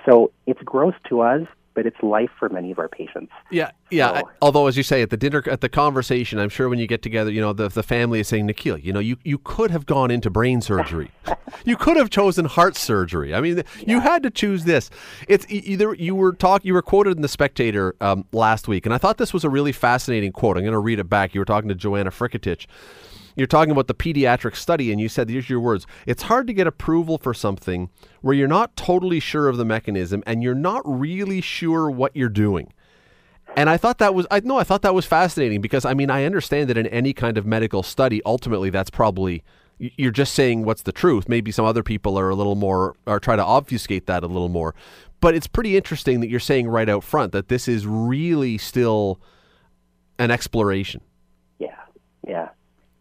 So 0.07 0.33
it's 0.47 0.62
gross 0.62 0.95
to 1.09 1.21
us, 1.21 1.47
but 1.75 1.87
it's 1.87 2.02
life 2.02 2.31
for 2.38 2.49
many 2.49 2.73
of 2.73 2.78
our 2.81 2.88
patients. 2.88 3.31
Yeah, 3.52 3.71
yeah. 3.90 4.09
So- 4.09 4.14
I- 4.17 4.23
although, 4.43 4.67
as 4.67 4.76
you 4.76 4.83
say, 4.83 5.00
at 5.02 5.11
the 5.11 5.17
dinner, 5.17 5.45
at 5.49 5.61
the 5.61 5.69
conversation, 5.69 6.38
I'm 6.40 6.49
sure 6.49 6.69
when 6.69 6.78
you 6.81 6.88
get 6.88 7.02
together, 7.02 7.31
you 7.31 7.40
know, 7.40 7.52
the, 7.52 7.69
the 7.69 7.85
family 7.85 8.19
is 8.21 8.26
saying, 8.26 8.47
Nikhil, 8.47 8.78
you 8.78 8.93
know, 8.93 8.99
you, 9.00 9.17
you 9.23 9.38
could 9.38 9.71
have 9.71 9.87
gone 9.87 10.11
into 10.11 10.28
brain 10.28 10.61
surgery. 10.61 11.12
you 11.64 11.76
could 11.76 11.97
have 11.97 12.11
chosen 12.11 12.47
heart 12.47 12.75
surgery. 12.76 13.33
I 13.33 13.40
mean, 13.40 13.62
you 13.87 14.00
had 14.00 14.25
to 14.25 14.31
choose 14.31 14.64
this. 14.64 14.90
It's 15.28 15.47
either 15.49 15.95
you 15.95 16.17
were 16.17 16.33
talk, 16.33 16.64
you 16.64 16.75
were 16.75 16.83
quoted 16.83 17.14
in 17.17 17.23
the 17.23 17.28
Spectator 17.28 17.95
um, 18.00 18.25
last 18.33 18.67
week, 18.67 18.85
and 18.85 18.93
I 18.95 18.99
thought 18.99 19.19
this 19.19 19.33
was 19.33 19.45
a 19.45 19.50
really 19.50 19.73
fascinating 19.73 20.33
quote. 20.33 20.57
I'm 20.57 20.64
going 20.64 20.73
to 20.73 20.78
read 20.81 20.99
it 20.99 21.09
back. 21.09 21.33
You 21.33 21.40
were 21.40 21.45
talking 21.45 21.69
to 21.69 21.75
Joanna 21.76 22.11
Frketich. 22.11 22.67
You're 23.38 23.47
talking 23.47 23.71
about 23.71 23.87
the 23.87 23.95
pediatric 23.95 24.57
study, 24.57 24.90
and 24.90 25.00
you 25.00 25.09
said, 25.09 25.30
here's 25.30 25.49
your 25.49 25.61
words 25.61 25.87
it's 26.07 26.25
hard 26.25 26.49
to 26.49 26.52
get 26.52 26.66
approval 26.66 27.18
for 27.18 27.33
something 27.33 27.88
where 28.21 28.35
you're 28.35 28.49
not 28.49 28.75
totally 28.75 29.21
sure 29.21 29.49
of 29.49 29.57
the 29.57 29.64
mechanism 29.64 30.25
and 30.26 30.42
you're 30.42 30.57
not 30.57 30.83
really 30.85 31.40
sure 31.40 31.88
what 31.88 32.16
you're 32.16 32.28
doing. 32.28 32.73
And 33.57 33.71
I 33.71 33.76
thought 33.76 33.99
that 33.99 34.12
was 34.12 34.26
I 34.28 34.40
no, 34.40 34.59
I 34.59 34.64
thought 34.64 34.83
that 34.83 34.92
was 34.92 35.07
fascinating 35.07 35.61
because 35.61 35.85
I 35.85 35.95
mean 35.95 36.11
I 36.11 36.25
understand 36.25 36.68
that 36.68 36.76
in 36.76 36.88
any 36.88 37.12
kind 37.12 37.38
of 37.38 37.47
medical 37.47 37.85
study, 37.85 38.21
ultimately 38.26 38.71
that's 38.71 38.90
probably 38.90 39.45
you're 39.78 40.11
just 40.11 40.35
saying 40.35 40.64
what's 40.64 40.83
the 40.83 40.90
truth. 40.90 41.28
Maybe 41.28 41.52
some 41.52 41.64
other 41.64 41.85
people 41.85 42.18
are 42.18 42.30
a 42.30 42.35
little 42.35 42.57
more 42.57 42.97
or 43.07 43.21
try 43.21 43.37
to 43.37 43.45
obfuscate 43.45 44.07
that 44.07 44.25
a 44.25 44.26
little 44.26 44.49
more. 44.49 44.75
But 45.21 45.37
it's 45.37 45.47
pretty 45.47 45.76
interesting 45.76 46.18
that 46.21 46.28
you're 46.28 46.40
saying 46.40 46.66
right 46.66 46.88
out 46.88 47.04
front 47.04 47.30
that 47.33 47.49
this 47.49 47.68
is 47.68 47.87
really 47.87 48.59
still 48.59 49.21
an 50.18 50.33
exploration. 50.33 51.02
Yeah, 51.61 51.76
yeah, 52.26 52.49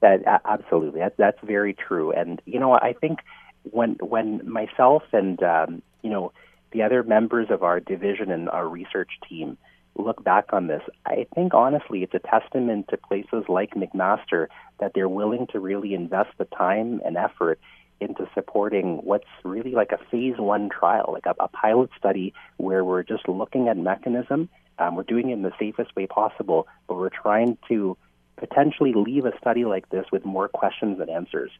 that 0.02 0.42
absolutely. 0.46 1.00
That, 1.00 1.18
that's 1.18 1.40
very 1.44 1.74
true. 1.74 2.12
And 2.12 2.42
you 2.46 2.60
know, 2.60 2.74
I 2.74 2.94
think 2.94 3.20
when 3.64 3.96
when 4.02 4.50
myself 4.50 5.04
and 5.12 5.42
um, 5.44 5.82
you 6.02 6.10
know 6.10 6.32
the 6.72 6.84
other 6.84 7.04
members 7.04 7.48
of 7.50 7.64
our 7.64 7.80
division 7.80 8.32
and 8.32 8.50
our 8.50 8.68
research 8.68 9.12
team 9.28 9.58
look 9.98 10.24
back 10.24 10.54
on 10.54 10.68
this, 10.68 10.84
I 11.06 11.26
think 11.34 11.54
honestly 11.54 12.04
it's 12.04 12.14
a 12.14 12.20
testament 12.20 12.88
to 12.90 12.98
places 12.98 13.46
like 13.48 13.74
McMaster 13.74 14.48
that 14.80 14.92
they're 14.94 15.10
willing 15.10 15.48
to 15.48 15.60
really 15.60 15.94
invest 15.94 16.30
the 16.38 16.46
time 16.46 17.02
and 17.04 17.18
effort 17.18 17.60
into 18.00 18.30
supporting 18.36 18.98
what's 18.98 19.26
really 19.44 19.72
like 19.72 19.92
a 19.92 19.98
phase 20.12 20.38
one 20.38 20.70
trial, 20.70 21.10
like 21.14 21.26
a, 21.26 21.34
a 21.44 21.48
pilot 21.48 21.90
study 21.98 22.34
where 22.58 22.86
we're 22.86 23.04
just 23.04 23.28
looking 23.28 23.68
at 23.68 23.78
mechanism. 23.78 24.50
Um, 24.78 24.96
we're 24.96 25.04
doing 25.04 25.32
it 25.32 25.34
in 25.34 25.42
the 25.42 25.54
safest 25.58 25.96
way 25.96 26.06
possible, 26.06 26.68
but 26.88 26.98
we're 26.98 27.10
trying 27.10 27.58
to 27.70 27.98
potentially 28.38 28.94
leave 28.94 29.26
a 29.26 29.38
study 29.40 29.66
like 29.66 29.90
this 29.90 30.06
with 30.12 30.26
more 30.26 30.48
questions 30.48 31.00
than 31.00 31.10
answers. 31.10 31.52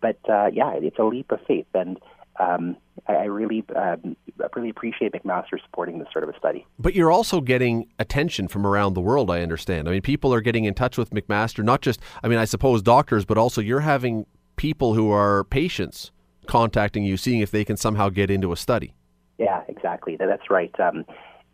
But 0.00 0.18
uh, 0.28 0.50
yeah, 0.52 0.72
it's 0.74 0.98
a 0.98 1.04
leap 1.04 1.32
of 1.32 1.40
faith, 1.46 1.66
and 1.74 1.98
um, 2.38 2.76
I, 3.08 3.14
I 3.14 3.24
really, 3.24 3.64
um, 3.74 4.16
I 4.40 4.46
really 4.54 4.70
appreciate 4.70 5.12
McMaster 5.12 5.60
supporting 5.64 5.98
this 5.98 6.08
sort 6.12 6.24
of 6.24 6.30
a 6.30 6.38
study. 6.38 6.66
But 6.78 6.94
you're 6.94 7.10
also 7.10 7.40
getting 7.40 7.88
attention 7.98 8.48
from 8.48 8.66
around 8.66 8.94
the 8.94 9.00
world, 9.00 9.30
I 9.30 9.42
understand. 9.42 9.88
I 9.88 9.92
mean, 9.92 10.02
people 10.02 10.32
are 10.34 10.40
getting 10.40 10.64
in 10.64 10.74
touch 10.74 10.98
with 10.98 11.10
McMaster, 11.10 11.64
not 11.64 11.80
just, 11.80 12.00
I 12.22 12.28
mean, 12.28 12.38
I 12.38 12.44
suppose 12.44 12.82
doctors, 12.82 13.24
but 13.24 13.38
also 13.38 13.60
you're 13.60 13.80
having 13.80 14.26
people 14.56 14.94
who 14.94 15.10
are 15.10 15.44
patients 15.44 16.12
contacting 16.46 17.04
you, 17.04 17.16
seeing 17.16 17.40
if 17.40 17.50
they 17.50 17.64
can 17.64 17.76
somehow 17.76 18.08
get 18.08 18.30
into 18.30 18.52
a 18.52 18.56
study. 18.56 18.94
Yeah, 19.38 19.62
exactly. 19.68 20.16
That's 20.16 20.50
right. 20.50 20.74
Um, 20.80 21.04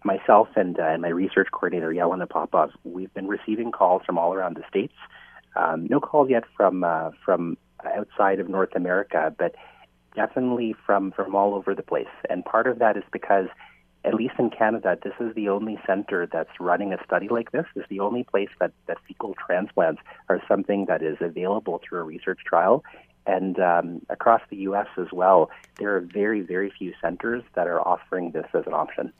myself 0.05 0.49
and, 0.57 0.79
uh, 0.79 0.85
and 0.85 1.03
my 1.03 1.09
research 1.09 1.49
coordinator, 1.53 1.91
Yelena 1.91 2.29
Popov, 2.29 2.71
we've 2.85 3.13
been 3.15 3.29
receiving 3.29 3.73
calls 3.73 4.03
from 4.05 4.19
all 4.19 4.35
around 4.35 4.57
the 4.57 4.65
states. 4.69 4.95
Um, 5.57 5.87
no 5.89 6.01
calls 6.01 6.31
yet 6.31 6.45
from 6.57 6.85
uh, 6.85 7.11
from 7.25 7.59
outside 7.85 8.41
of 8.41 8.49
North 8.49 8.75
America, 8.75 9.35
but 9.37 9.55
definitely 10.15 10.75
from 10.87 11.13
from 11.13 11.35
all 11.35 11.55
over 11.55 11.75
the 11.75 11.83
place. 11.83 12.07
And 12.31 12.45
part 12.45 12.67
of 12.67 12.79
that 12.79 12.97
is 12.97 13.05
because, 13.13 13.49
at 14.05 14.15
least 14.15 14.35
in 14.39 14.51
Canada, 14.51 14.97
this 15.03 15.15
is 15.21 15.35
the 15.35 15.49
only 15.49 15.79
center 15.87 16.27
that's 16.27 16.59
running 16.59 16.93
a 16.93 17.05
study 17.05 17.29
like 17.29 17.53
this. 17.53 17.67
It's 17.77 17.89
the 17.89 18.01
only 18.01 18.25
place 18.25 18.49
that 18.61 18.73
that 18.87 18.99
fecal 19.07 19.35
transplants 19.47 20.01
are 20.29 20.41
something 20.49 20.87
that 20.87 21.03
is 21.03 21.19
available 21.21 21.81
through 21.87 22.01
a 22.01 22.05
research 22.05 22.41
trial. 22.47 22.83
And 23.25 23.61
um, 23.61 24.03
across 24.09 24.41
the 24.51 24.57
U.S. 24.69 24.89
as 24.99 25.13
well, 25.13 25.51
there 25.79 25.95
are 25.95 26.01
very, 26.01 26.41
very 26.41 26.73
few 26.77 26.93
centers 27.01 27.45
that 27.55 27.69
are 27.69 27.81
offering 27.81 28.33
this 28.33 28.47
as 28.53 28.67
an 28.67 28.75
option. 28.75 29.13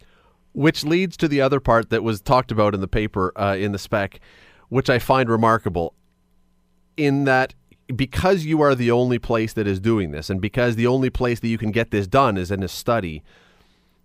Which 0.53 0.85
leads 0.85 1.17
to 1.19 1.29
the 1.29 1.41
other 1.41 1.61
part 1.61 1.91
that 1.91 2.03
was 2.03 2.21
talked 2.21 2.53
about 2.53 2.75
in 2.75 2.81
the 2.81 2.89
paper, 2.89 3.33
uh, 3.37 3.57
in 3.57 3.73
the 3.73 3.79
spec, 3.79 4.21
which 4.69 4.91
I 4.91 4.99
find 4.99 5.31
remarkable, 5.31 5.95
in 6.97 7.25
that 7.25 7.55
because 7.95 8.45
you 8.45 8.61
are 8.63 8.75
the 8.75 8.91
only 8.91 9.19
place 9.19 9.53
that 9.55 9.67
is 9.67 9.81
doing 9.81 10.11
this, 10.11 10.31
and 10.31 10.41
because 10.41 10.77
the 10.77 10.87
only 10.87 11.11
place 11.11 11.41
that 11.41 11.49
you 11.49 11.59
can 11.59 11.71
get 11.71 11.91
this 11.91 12.07
done 12.07 12.37
is 12.37 12.51
in 12.51 12.63
a 12.63 12.69
study, 12.69 13.23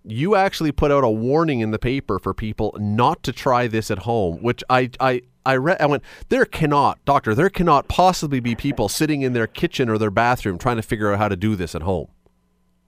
you 0.03 0.35
actually 0.35 0.71
put 0.71 0.91
out 0.91 1.03
a 1.03 1.09
warning 1.09 1.59
in 1.59 1.71
the 1.71 1.79
paper 1.79 2.19
for 2.19 2.33
people 2.33 2.75
not 2.79 3.23
to 3.23 3.33
try 3.33 3.67
this 3.67 3.91
at 3.91 3.99
home, 3.99 4.41
which 4.41 4.63
I 4.69 4.89
I 4.99 5.21
I 5.45 5.55
read. 5.55 5.81
I 5.81 5.85
went, 5.85 6.03
there 6.29 6.45
cannot, 6.45 7.03
doctor, 7.05 7.33
there 7.33 7.49
cannot 7.49 7.87
possibly 7.87 8.39
be 8.39 8.55
people 8.55 8.89
sitting 8.89 9.21
in 9.21 9.33
their 9.33 9.47
kitchen 9.47 9.89
or 9.89 9.97
their 9.97 10.11
bathroom 10.11 10.57
trying 10.57 10.75
to 10.75 10.81
figure 10.81 11.11
out 11.11 11.19
how 11.19 11.29
to 11.29 11.37
do 11.37 11.55
this 11.55 11.73
at 11.75 11.83
home. 11.83 12.07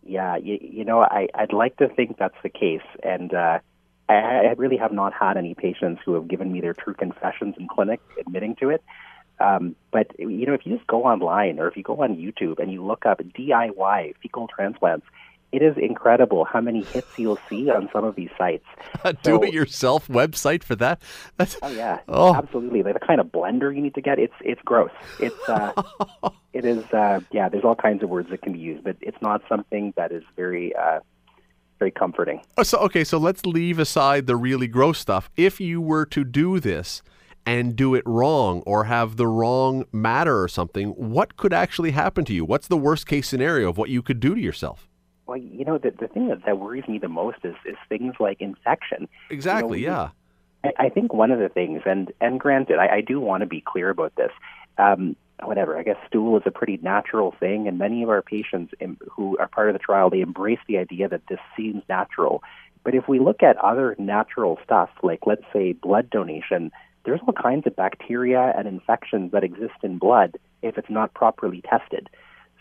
Yeah, 0.10 0.38
you, 0.38 0.58
you 0.60 0.86
know, 0.86 1.02
I, 1.02 1.28
I'd 1.36 1.54
like 1.54 1.78
to 1.78 1.88
think 1.88 2.18
that's 2.18 2.42
the 2.42 2.50
case, 2.50 2.82
and 3.04 3.32
uh, 3.32 3.60
I, 4.10 4.14
I 4.14 4.54
really 4.58 4.78
have 4.78 4.92
not 4.92 5.14
had 5.14 5.38
any 5.38 5.54
patients 5.54 6.02
who 6.04 6.16
have 6.16 6.28
given 6.28 6.52
me 6.52 6.62
their 6.62 6.74
true 6.74 6.96
confessions 6.96 7.54
in 7.60 7.68
clinic 7.68 8.02
admitting 8.20 8.56
to 8.56 8.72
it. 8.72 8.84
Um, 9.40 9.76
but 9.92 10.08
you 10.18 10.48
know, 10.48 10.56
if 10.56 10.66
you 10.66 10.76
just 10.76 10.88
go 10.88 11.04
online 11.04 11.60
or 11.60 11.68
if 11.68 11.78
you 11.78 11.84
go 11.84 12.02
on 12.02 12.16
YouTube 12.16 12.58
and 12.58 12.72
you 12.72 12.84
look 12.84 13.06
up 13.06 13.20
DIY 13.20 14.16
fecal 14.20 14.48
transplants, 14.48 15.06
it 15.52 15.62
is 15.62 15.76
incredible 15.78 16.46
how 16.46 16.62
many 16.62 16.84
hits 16.84 17.08
you'll 17.18 17.40
see 17.50 17.70
on 17.70 17.90
some 17.92 18.04
of 18.04 18.16
these 18.16 18.30
sites. 18.38 18.66
A 19.04 19.16
So- 19.24 19.38
do-it-yourself 19.40 20.08
website 20.08 20.64
for 20.64 20.76
that? 20.76 21.02
That's, 21.38 21.58
Oh 21.62 21.70
yeah, 21.70 22.00
Oh. 22.08 22.36
absolutely. 22.36 22.84
Like 22.84 22.94
the 22.94 23.06
kind 23.06 23.20
of 23.20 23.28
blender 23.28 23.76
you 23.76 23.82
need 23.82 23.96
to 23.96 24.02
get, 24.02 24.20
it's 24.20 24.34
it's 24.42 24.62
gross. 24.64 24.92
It's 25.20 25.50
uh, 25.50 25.72
it 26.54 26.66
is 26.66 26.84
uh, 26.94 27.22
yeah. 27.32 27.50
There's 27.50 27.64
all 27.64 27.76
kinds 27.76 28.04
of 28.04 28.10
words 28.10 28.30
that 28.30 28.42
can 28.42 28.54
be 28.54 28.60
used, 28.60 28.84
but 28.84 28.98
it's 29.02 29.22
not 29.22 29.42
something 29.50 29.94
that 29.98 30.12
is 30.12 30.24
very 30.36 30.76
uh, 30.76 31.00
very 31.80 31.92
comforting. 31.92 32.42
Oh, 32.58 32.64
So 32.64 32.78
okay, 32.80 33.04
so 33.04 33.18
let's 33.18 33.46
leave 33.46 33.80
aside 33.80 34.28
the 34.28 34.36
really 34.36 34.68
gross 34.68 35.00
stuff. 35.00 35.30
If 35.38 35.62
you 35.62 35.80
were 35.80 36.06
to 36.08 36.24
do 36.26 36.60
this 36.60 37.02
and 37.46 37.76
do 37.76 37.96
it 37.96 38.04
wrong 38.06 38.62
or 38.66 38.84
have 38.84 39.16
the 39.16 39.26
wrong 39.26 39.86
matter 39.94 40.42
or 40.44 40.50
something, 40.50 40.90
what 40.90 41.38
could 41.38 41.54
actually 41.54 41.92
happen 41.92 42.26
to 42.26 42.34
you? 42.34 42.44
What's 42.44 42.68
the 42.68 42.76
worst 42.78 43.08
case 43.08 43.30
scenario 43.30 43.70
of 43.70 43.78
what 43.78 43.90
you 43.90 44.02
could 44.02 44.20
do 44.20 44.36
to 44.36 44.42
yourself? 44.42 44.89
Well, 45.30 45.38
you 45.38 45.64
know, 45.64 45.78
the 45.78 45.92
the 45.92 46.08
thing 46.08 46.30
that, 46.30 46.44
that 46.46 46.58
worries 46.58 46.88
me 46.88 46.98
the 46.98 47.08
most 47.08 47.38
is 47.44 47.54
is 47.64 47.76
things 47.88 48.16
like 48.20 48.42
infection. 48.42 49.08
Exactly, 49.30 49.82
You 49.82 49.90
know, 49.90 50.10
yeah. 50.64 50.72
I, 50.80 50.86
I 50.86 50.90
think 50.90 51.14
one 51.14 51.30
of 51.30 51.38
the 51.38 51.50
things, 51.50 51.84
and 51.86 52.12
and 52.20 52.40
granted, 52.40 52.80
I, 52.80 52.96
I 52.96 53.02
do 53.02 53.20
want 53.20 53.42
to 53.42 53.46
be 53.46 53.62
clear 53.62 53.92
about 53.92 54.16
this. 54.16 54.32
Um, 54.80 55.16
whatever, 55.44 55.78
I 55.78 55.84
guess 55.84 55.98
stool 56.08 56.36
is 56.38 56.44
a 56.48 56.52
pretty 56.52 56.80
natural 56.82 57.36
thing, 57.40 57.68
and 57.68 57.78
many 57.78 58.02
of 58.02 58.10
our 58.10 58.24
patients 58.24 58.74
em- 58.82 58.98
who 59.12 59.38
are 59.38 59.48
part 59.48 59.70
of 59.70 59.74
the 59.74 59.80
trial 59.80 60.10
they 60.10 60.22
embrace 60.22 60.58
the 60.68 60.80
idea 60.80 61.08
that 61.08 61.22
this 61.30 61.40
seems 61.56 61.84
natural. 61.88 62.42
But 62.84 62.96
if 62.96 63.08
we 63.08 63.20
look 63.20 63.44
at 63.44 63.56
other 63.58 63.96
natural 64.00 64.58
stuff, 64.64 64.90
like 65.04 65.28
let's 65.28 65.46
say 65.54 65.74
blood 65.74 66.10
donation, 66.10 66.72
there's 67.06 67.20
all 67.28 67.34
kinds 67.34 67.68
of 67.68 67.76
bacteria 67.76 68.52
and 68.58 68.68
infections 68.68 69.32
that 69.34 69.44
exist 69.44 69.76
in 69.84 70.00
blood 70.00 70.40
if 70.64 70.80
it's 70.80 70.90
not 70.90 71.14
properly 71.14 71.62
tested. 71.70 72.10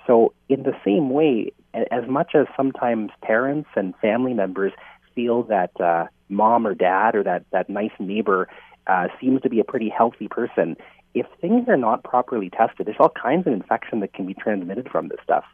So, 0.08 0.32
in 0.48 0.62
the 0.62 0.72
same 0.84 1.10
way, 1.10 1.52
as 1.74 2.08
much 2.08 2.34
as 2.34 2.46
sometimes 2.56 3.10
parents 3.22 3.68
and 3.76 3.94
family 3.96 4.32
members 4.32 4.72
feel 5.14 5.42
that 5.44 5.78
uh, 5.78 6.06
mom 6.30 6.66
or 6.66 6.74
dad 6.74 7.14
or 7.14 7.22
that, 7.22 7.44
that 7.52 7.68
nice 7.68 7.92
neighbor 8.00 8.48
uh, 8.86 9.08
seems 9.20 9.42
to 9.42 9.50
be 9.50 9.60
a 9.60 9.64
pretty 9.64 9.90
healthy 9.90 10.26
person, 10.26 10.76
if 11.12 11.26
things 11.42 11.68
are 11.68 11.76
not 11.76 12.04
properly 12.04 12.48
tested, 12.48 12.86
there's 12.86 12.96
all 12.98 13.10
kinds 13.22 13.46
of 13.46 13.52
infection 13.52 14.00
that 14.00 14.14
can 14.14 14.24
be 14.26 14.32
transmitted 14.32 14.88
from 14.88 15.08
this 15.08 15.18
stuff. 15.22 15.44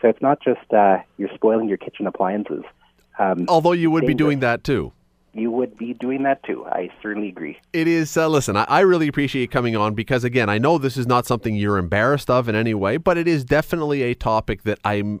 So, 0.00 0.08
it's 0.08 0.22
not 0.22 0.40
just 0.40 0.72
uh, 0.72 0.98
you're 1.18 1.34
spoiling 1.34 1.68
your 1.68 1.78
kitchen 1.78 2.06
appliances. 2.06 2.62
Um, 3.18 3.46
Although 3.48 3.72
you 3.72 3.90
would 3.90 4.06
be 4.06 4.14
doing 4.14 4.38
that 4.40 4.62
too. 4.62 4.92
You 5.36 5.50
would 5.50 5.76
be 5.76 5.92
doing 5.92 6.22
that 6.22 6.42
too. 6.44 6.64
I 6.64 6.88
certainly 7.02 7.28
agree. 7.28 7.58
It 7.74 7.86
is, 7.86 8.16
uh, 8.16 8.26
listen, 8.26 8.56
I, 8.56 8.64
I 8.64 8.80
really 8.80 9.06
appreciate 9.06 9.50
coming 9.50 9.76
on 9.76 9.94
because, 9.94 10.24
again, 10.24 10.48
I 10.48 10.56
know 10.56 10.78
this 10.78 10.96
is 10.96 11.06
not 11.06 11.26
something 11.26 11.54
you're 11.54 11.76
embarrassed 11.76 12.30
of 12.30 12.48
in 12.48 12.54
any 12.54 12.72
way, 12.72 12.96
but 12.96 13.18
it 13.18 13.28
is 13.28 13.44
definitely 13.44 14.02
a 14.02 14.14
topic 14.14 14.62
that 14.62 14.78
I'm. 14.84 15.20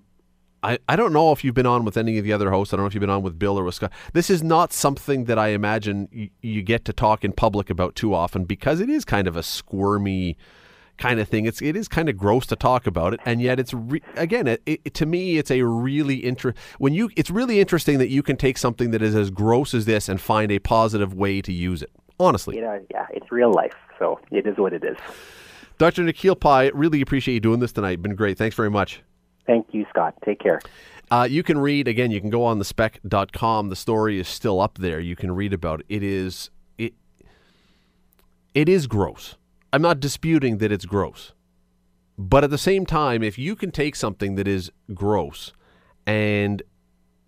I, 0.62 0.78
I 0.88 0.96
don't 0.96 1.12
know 1.12 1.32
if 1.32 1.44
you've 1.44 1.54
been 1.54 1.66
on 1.66 1.84
with 1.84 1.98
any 1.98 2.16
of 2.16 2.24
the 2.24 2.32
other 2.32 2.50
hosts. 2.50 2.72
I 2.72 2.76
don't 2.76 2.84
know 2.84 2.88
if 2.88 2.94
you've 2.94 3.02
been 3.02 3.10
on 3.10 3.22
with 3.22 3.38
Bill 3.38 3.58
or 3.58 3.64
with 3.64 3.74
Scott. 3.74 3.92
This 4.14 4.30
is 4.30 4.42
not 4.42 4.72
something 4.72 5.26
that 5.26 5.38
I 5.38 5.48
imagine 5.48 6.30
you 6.40 6.62
get 6.62 6.86
to 6.86 6.94
talk 6.94 7.22
in 7.22 7.32
public 7.32 7.68
about 7.68 7.94
too 7.94 8.14
often 8.14 8.44
because 8.44 8.80
it 8.80 8.88
is 8.88 9.04
kind 9.04 9.28
of 9.28 9.36
a 9.36 9.42
squirmy 9.42 10.38
kind 10.98 11.20
of 11.20 11.28
thing. 11.28 11.46
It's 11.46 11.62
it 11.62 11.76
is 11.76 11.88
kind 11.88 12.08
of 12.08 12.16
gross 12.16 12.46
to 12.46 12.56
talk 12.56 12.86
about 12.86 13.14
it, 13.14 13.20
and 13.24 13.40
yet 13.40 13.58
it's 13.58 13.72
re- 13.74 14.02
again 14.16 14.46
it, 14.46 14.62
it, 14.66 14.94
to 14.94 15.06
me 15.06 15.38
it's 15.38 15.50
a 15.50 15.62
really 15.62 16.24
inter 16.24 16.54
when 16.78 16.92
you 16.94 17.10
it's 17.16 17.30
really 17.30 17.60
interesting 17.60 17.98
that 17.98 18.08
you 18.08 18.22
can 18.22 18.36
take 18.36 18.58
something 18.58 18.90
that 18.90 19.02
is 19.02 19.14
as 19.14 19.30
gross 19.30 19.74
as 19.74 19.84
this 19.84 20.08
and 20.08 20.20
find 20.20 20.50
a 20.50 20.58
positive 20.58 21.14
way 21.14 21.40
to 21.42 21.52
use 21.52 21.82
it. 21.82 21.90
Honestly, 22.18 22.56
You 22.56 22.62
know, 22.62 22.82
yeah, 22.90 23.06
it's 23.10 23.30
real 23.30 23.52
life, 23.52 23.74
so 23.98 24.18
it 24.30 24.46
is 24.46 24.56
what 24.56 24.72
it 24.72 24.82
is. 24.82 24.96
Dr. 25.78 26.02
Nikhil 26.02 26.34
Pai, 26.36 26.70
really 26.72 27.02
appreciate 27.02 27.34
you 27.34 27.40
doing 27.40 27.60
this 27.60 27.72
tonight. 27.72 28.00
Been 28.00 28.14
great. 28.14 28.38
Thanks 28.38 28.56
very 28.56 28.70
much. 28.70 29.02
Thank 29.46 29.66
you, 29.72 29.84
Scott. 29.90 30.14
Take 30.24 30.40
care. 30.40 30.60
Uh, 31.10 31.28
you 31.30 31.42
can 31.42 31.58
read 31.58 31.86
again. 31.86 32.10
You 32.10 32.20
can 32.20 32.30
go 32.30 32.42
on 32.44 32.58
the 32.58 32.64
spec.com. 32.64 33.68
The 33.68 33.76
story 33.76 34.18
is 34.18 34.26
still 34.26 34.60
up 34.60 34.78
there. 34.78 34.98
You 34.98 35.14
can 35.14 35.30
read 35.32 35.52
about 35.52 35.80
it. 35.80 35.86
It 35.88 36.02
is 36.02 36.50
it. 36.78 36.94
It 38.54 38.68
is 38.68 38.86
gross. 38.86 39.36
I'm 39.76 39.82
not 39.82 40.00
disputing 40.00 40.56
that 40.56 40.72
it's 40.72 40.86
gross, 40.86 41.34
but 42.16 42.42
at 42.42 42.48
the 42.48 42.56
same 42.56 42.86
time, 42.86 43.22
if 43.22 43.36
you 43.36 43.54
can 43.54 43.70
take 43.70 43.94
something 43.94 44.36
that 44.36 44.48
is 44.48 44.72
gross 44.94 45.52
and 46.06 46.62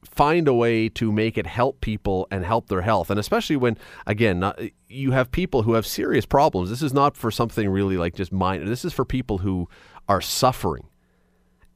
find 0.03 0.49
a 0.49 0.55
way 0.55 0.89
to 0.89 1.13
make 1.13 1.37
it 1.37 1.47
help 1.47 1.83
people 1.83 2.27
and 2.31 2.47
help 2.47 2.71
their 2.71 2.81
health, 2.81 3.11
and 3.11 3.21
especially 3.21 3.57
when 3.57 3.77
again 4.07 4.41
not, 4.41 4.59
you 4.89 5.11
have 5.11 5.31
people 5.31 5.65
who 5.65 5.75
have 5.75 5.87
serious 5.87 6.25
problems. 6.25 6.71
This 6.71 6.81
is 6.81 6.95
not 6.95 7.19
for 7.19 7.31
something 7.31 7.69
really 7.69 7.99
like 7.99 8.15
just 8.15 8.33
minor. 8.33 8.65
This 8.65 8.83
is 8.83 8.95
for 8.95 9.05
people 9.05 9.37
who 9.37 9.69
are 10.09 10.23
suffering 10.23 10.89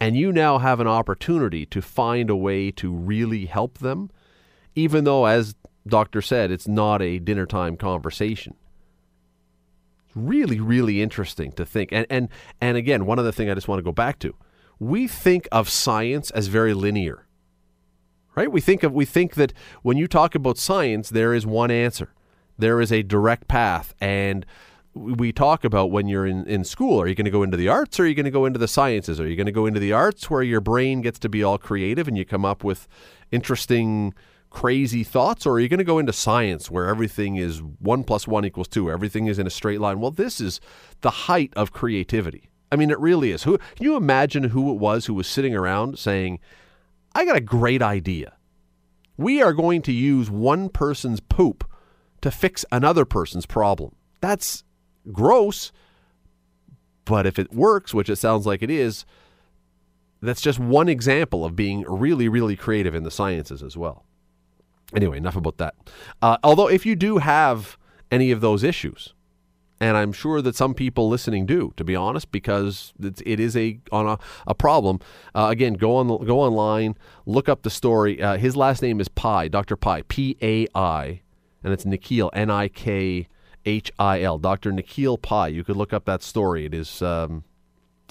and 0.00 0.16
you 0.16 0.32
now 0.32 0.56
have 0.56 0.80
an 0.80 0.88
opportunity 0.88 1.66
to 1.66 1.82
find 1.82 2.30
a 2.30 2.34
way 2.34 2.70
to 2.70 2.90
really 2.90 3.44
help 3.44 3.76
them, 3.76 4.10
even 4.74 5.04
though, 5.04 5.26
as 5.26 5.54
Doctor 5.86 6.22
said, 6.22 6.50
it's 6.50 6.66
not 6.66 7.02
a 7.02 7.18
dinner 7.18 7.44
time 7.44 7.76
conversation. 7.76 8.54
Really, 10.14 10.60
really 10.60 11.00
interesting 11.00 11.52
to 11.52 11.64
think. 11.64 11.90
And 11.92 12.06
and 12.10 12.28
and 12.60 12.76
again, 12.76 13.06
one 13.06 13.18
other 13.18 13.32
thing 13.32 13.50
I 13.50 13.54
just 13.54 13.68
want 13.68 13.78
to 13.78 13.84
go 13.84 13.92
back 13.92 14.18
to. 14.20 14.34
We 14.78 15.08
think 15.08 15.48
of 15.52 15.68
science 15.68 16.30
as 16.30 16.48
very 16.48 16.74
linear. 16.74 17.26
Right? 18.34 18.50
We 18.50 18.60
think 18.60 18.82
of 18.82 18.92
we 18.92 19.04
think 19.04 19.34
that 19.34 19.52
when 19.82 19.96
you 19.96 20.06
talk 20.06 20.34
about 20.34 20.58
science, 20.58 21.10
there 21.10 21.34
is 21.34 21.46
one 21.46 21.70
answer. 21.70 22.12
There 22.58 22.80
is 22.80 22.92
a 22.92 23.02
direct 23.02 23.48
path 23.48 23.94
and 24.00 24.44
we 24.94 25.32
talk 25.32 25.64
about 25.64 25.90
when 25.90 26.06
you're 26.06 26.26
in, 26.26 26.46
in 26.46 26.64
school. 26.64 27.00
Are 27.00 27.06
you 27.06 27.14
going 27.14 27.24
to 27.24 27.30
go 27.30 27.42
into 27.42 27.56
the 27.56 27.68
arts 27.68 27.98
or 27.98 28.04
are 28.04 28.06
you 28.06 28.14
going 28.14 28.24
to 28.24 28.30
go 28.30 28.44
into 28.44 28.58
the 28.58 28.68
sciences? 28.68 29.18
Are 29.18 29.26
you 29.26 29.36
going 29.36 29.46
to 29.46 29.52
go 29.52 29.66
into 29.66 29.80
the 29.80 29.92
arts 29.92 30.28
where 30.28 30.42
your 30.42 30.60
brain 30.60 31.00
gets 31.00 31.18
to 31.20 31.28
be 31.28 31.42
all 31.42 31.56
creative 31.56 32.06
and 32.08 32.18
you 32.18 32.24
come 32.24 32.44
up 32.44 32.62
with 32.62 32.88
interesting, 33.30 34.12
crazy 34.52 35.02
thoughts? 35.02 35.46
Or 35.46 35.54
are 35.54 35.60
you 35.60 35.68
going 35.68 35.78
to 35.78 35.84
go 35.84 35.98
into 35.98 36.12
science 36.12 36.70
where 36.70 36.86
everything 36.86 37.36
is 37.36 37.60
one 37.60 38.04
plus 38.04 38.28
one 38.28 38.44
equals 38.44 38.68
two? 38.68 38.90
Everything 38.90 39.26
is 39.26 39.38
in 39.38 39.46
a 39.46 39.50
straight 39.50 39.80
line. 39.80 40.00
Well, 40.00 40.10
this 40.10 40.40
is 40.40 40.60
the 41.00 41.10
height 41.10 41.52
of 41.56 41.72
creativity. 41.72 42.50
I 42.70 42.76
mean, 42.76 42.90
it 42.90 43.00
really 43.00 43.32
is. 43.32 43.42
Who 43.42 43.58
can 43.58 43.84
you 43.84 43.96
imagine 43.96 44.44
who 44.44 44.72
it 44.72 44.78
was 44.78 45.06
who 45.06 45.14
was 45.14 45.26
sitting 45.26 45.54
around 45.54 45.98
saying, 45.98 46.38
I 47.14 47.24
got 47.24 47.36
a 47.36 47.40
great 47.40 47.82
idea. 47.82 48.34
We 49.16 49.42
are 49.42 49.52
going 49.52 49.82
to 49.82 49.92
use 49.92 50.30
one 50.30 50.68
person's 50.68 51.20
poop 51.20 51.68
to 52.22 52.30
fix 52.30 52.64
another 52.72 53.04
person's 53.04 53.46
problem. 53.46 53.94
That's 54.20 54.64
gross, 55.10 55.72
but 57.04 57.26
if 57.26 57.38
it 57.38 57.52
works, 57.52 57.92
which 57.92 58.08
it 58.08 58.16
sounds 58.16 58.46
like 58.46 58.62
it 58.62 58.70
is, 58.70 59.04
that's 60.22 60.40
just 60.40 60.58
one 60.58 60.88
example 60.88 61.44
of 61.44 61.56
being 61.56 61.84
really, 61.88 62.28
really 62.28 62.56
creative 62.56 62.94
in 62.94 63.02
the 63.02 63.10
sciences 63.10 63.62
as 63.62 63.76
well. 63.76 64.06
Anyway, 64.94 65.16
enough 65.16 65.36
about 65.36 65.58
that. 65.58 65.74
Uh, 66.20 66.36
although, 66.42 66.68
if 66.68 66.84
you 66.84 66.94
do 66.94 67.18
have 67.18 67.78
any 68.10 68.30
of 68.30 68.40
those 68.40 68.62
issues, 68.62 69.14
and 69.80 69.96
I'm 69.96 70.12
sure 70.12 70.40
that 70.40 70.54
some 70.54 70.74
people 70.74 71.08
listening 71.08 71.44
do, 71.44 71.72
to 71.76 71.82
be 71.82 71.96
honest, 71.96 72.30
because 72.30 72.92
it 73.00 73.40
is 73.40 73.56
a 73.56 73.80
on 73.90 74.06
a, 74.06 74.18
a 74.46 74.54
problem. 74.54 75.00
Uh, 75.34 75.48
again, 75.50 75.74
go 75.74 75.96
on 75.96 76.06
go 76.24 76.40
online, 76.40 76.96
look 77.26 77.48
up 77.48 77.62
the 77.62 77.70
story. 77.70 78.22
Uh, 78.22 78.36
his 78.36 78.54
last 78.54 78.80
name 78.80 79.00
is 79.00 79.08
Pai, 79.08 79.48
Dr. 79.48 79.76
Pai, 79.76 80.04
P 80.04 80.36
A 80.40 80.68
I, 80.74 81.22
and 81.64 81.72
it's 81.72 81.84
Nikhil, 81.84 82.30
N 82.32 82.48
I 82.48 82.68
K 82.68 83.26
H 83.64 83.90
I 83.98 84.22
L, 84.22 84.38
Dr. 84.38 84.70
Nikhil 84.70 85.18
Pai. 85.18 85.50
You 85.50 85.64
could 85.64 85.76
look 85.76 85.92
up 85.92 86.04
that 86.04 86.22
story. 86.22 86.64
It 86.64 86.74
is, 86.74 87.02
um, 87.02 87.42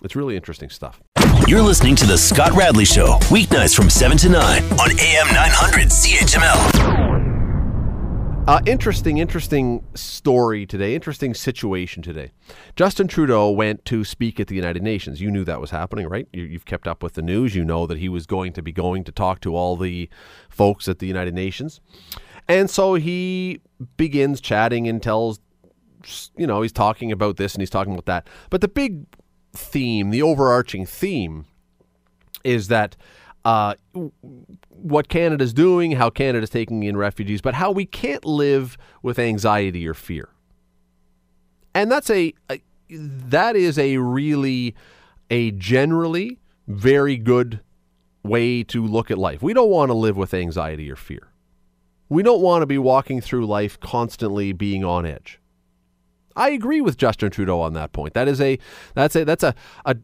it's 0.03 0.15
really 0.15 0.35
interesting 0.35 0.69
stuff. 0.69 1.01
You're 1.47 1.61
listening 1.61 1.95
to 1.97 2.05
The 2.05 2.17
Scott 2.17 2.51
Radley 2.53 2.85
Show, 2.85 3.17
weeknights 3.29 3.75
from 3.75 3.89
7 3.89 4.17
to 4.19 4.29
9 4.29 4.63
on 4.63 4.91
AM 4.99 5.27
900 5.33 5.89
CHML. 5.89 7.01
Uh, 8.47 8.61
interesting, 8.65 9.17
interesting 9.17 9.83
story 9.93 10.65
today. 10.65 10.95
Interesting 10.95 11.33
situation 11.33 12.03
today. 12.03 12.31
Justin 12.75 13.07
Trudeau 13.07 13.49
went 13.49 13.83
to 13.85 14.03
speak 14.03 14.39
at 14.39 14.47
the 14.47 14.55
United 14.55 14.81
Nations. 14.81 15.19
You 15.19 15.29
knew 15.29 15.43
that 15.43 15.59
was 15.59 15.71
happening, 15.71 16.07
right? 16.07 16.27
You, 16.31 16.43
you've 16.43 16.65
kept 16.65 16.87
up 16.87 17.03
with 17.03 17.15
the 17.15 17.21
news. 17.21 17.55
You 17.55 17.65
know 17.65 17.85
that 17.85 17.97
he 17.97 18.07
was 18.07 18.25
going 18.25 18.53
to 18.53 18.61
be 18.61 18.71
going 18.71 19.03
to 19.03 19.11
talk 19.11 19.41
to 19.41 19.55
all 19.55 19.75
the 19.75 20.09
folks 20.49 20.87
at 20.87 20.99
the 20.99 21.07
United 21.07 21.33
Nations. 21.33 21.81
And 22.47 22.69
so 22.69 22.93
he 22.93 23.61
begins 23.97 24.41
chatting 24.41 24.87
and 24.87 25.03
tells, 25.03 25.39
you 26.37 26.47
know, 26.47 26.61
he's 26.61 26.71
talking 26.71 27.11
about 27.11 27.37
this 27.37 27.55
and 27.55 27.61
he's 27.61 27.69
talking 27.69 27.93
about 27.93 28.05
that. 28.05 28.27
But 28.49 28.61
the 28.61 28.67
big 28.67 29.05
theme, 29.53 30.09
the 30.09 30.21
overarching 30.21 30.85
theme, 30.85 31.45
is 32.43 32.67
that 32.69 32.95
uh, 33.43 33.75
what 34.69 35.07
Canada's 35.07 35.53
doing, 35.53 35.93
how 35.93 36.09
Canada's 36.09 36.49
taking 36.49 36.83
in 36.83 36.95
refugees, 36.97 37.41
but 37.41 37.55
how 37.55 37.71
we 37.71 37.85
can't 37.85 38.25
live 38.25 38.77
with 39.01 39.17
anxiety 39.17 39.87
or 39.87 39.93
fear. 39.93 40.29
And 41.73 41.91
that's 41.91 42.09
a, 42.09 42.33
a 42.49 42.61
that 42.89 43.55
is 43.55 43.79
a 43.79 43.97
really 43.97 44.75
a 45.29 45.51
generally 45.51 46.39
very 46.67 47.17
good 47.17 47.61
way 48.23 48.63
to 48.63 48.85
look 48.85 49.09
at 49.09 49.17
life. 49.17 49.41
We 49.41 49.53
don't 49.53 49.69
want 49.69 49.89
to 49.89 49.93
live 49.93 50.17
with 50.17 50.33
anxiety 50.33 50.91
or 50.91 50.95
fear. 50.95 51.29
We 52.09 52.23
don't 52.23 52.41
want 52.41 52.61
to 52.61 52.65
be 52.65 52.77
walking 52.77 53.21
through 53.21 53.47
life 53.47 53.79
constantly 53.79 54.51
being 54.51 54.83
on 54.83 55.05
edge. 55.05 55.39
I 56.35 56.49
agree 56.49 56.81
with 56.81 56.97
Justin 56.97 57.31
Trudeau 57.31 57.61
on 57.61 57.73
that 57.73 57.91
point. 57.91 58.13
That 58.13 58.27
is 58.27 58.41
a 58.41 58.57
that's 58.93 59.15
a 59.15 59.25
that's 59.25 59.43
a, 59.43 59.55
a 59.85 59.95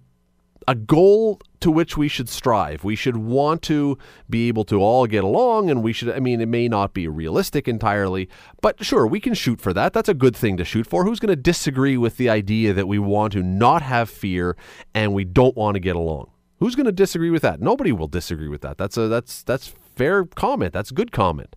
a 0.68 0.76
goal 0.76 1.40
to 1.62 1.72
which 1.72 1.98
we 1.98 2.10
should 2.10 2.28
strive. 2.28 2.84
We 2.84 2.96
should 2.96 3.18
want 3.18 3.62
to 3.64 3.98
be 4.30 4.50
able 4.50 4.66
to 4.66 4.82
all 4.82 5.08
get 5.08 5.24
along, 5.24 5.70
and 5.70 5.82
we 5.82 5.94
should, 5.94 6.10
I 6.10 6.20
mean, 6.20 6.42
it 6.42 6.48
may 6.48 6.68
not 6.68 6.94
be 6.94 7.08
realistic 7.08 7.68
entirely, 7.68 8.28
but 8.62 8.84
sure, 8.84 9.08
we 9.08 9.22
can 9.22 9.34
shoot 9.34 9.62
for 9.62 9.72
that. 9.74 9.94
That's 9.94 10.10
a 10.10 10.14
good 10.14 10.36
thing 10.36 10.58
to 10.58 10.66
shoot 10.66 10.86
for. 10.86 11.06
Who's 11.06 11.20
going 11.20 11.30
to 11.30 11.38
disagree 11.38 11.96
with 11.96 12.18
the 12.18 12.30
idea 12.30 12.74
that 12.74 12.88
we 12.88 13.00
want 13.00 13.34
to 13.34 13.42
not 13.42 13.82
have 13.82 14.10
fear 14.10 14.58
and 14.94 15.14
we 15.14 15.24
don't 15.24 15.56
want 15.56 15.76
to 15.76 15.80
get 15.80 15.96
along? 15.96 16.32
Who's 16.60 16.76
going 16.76 16.86
to 16.86 16.92
disagree 16.92 17.30
with 17.30 17.44
that? 17.44 17.62
Nobody 17.62 17.92
will 17.92 18.08
disagree 18.08 18.50
with 18.50 18.62
that. 18.62 18.78
That's 18.78 18.98
a 18.98 19.08
that's 19.08 19.44
that's 19.44 19.68
fair 19.68 20.26
comment. 20.26 20.74
That's 20.74 20.92
good 20.92 21.12
comment. 21.12 21.56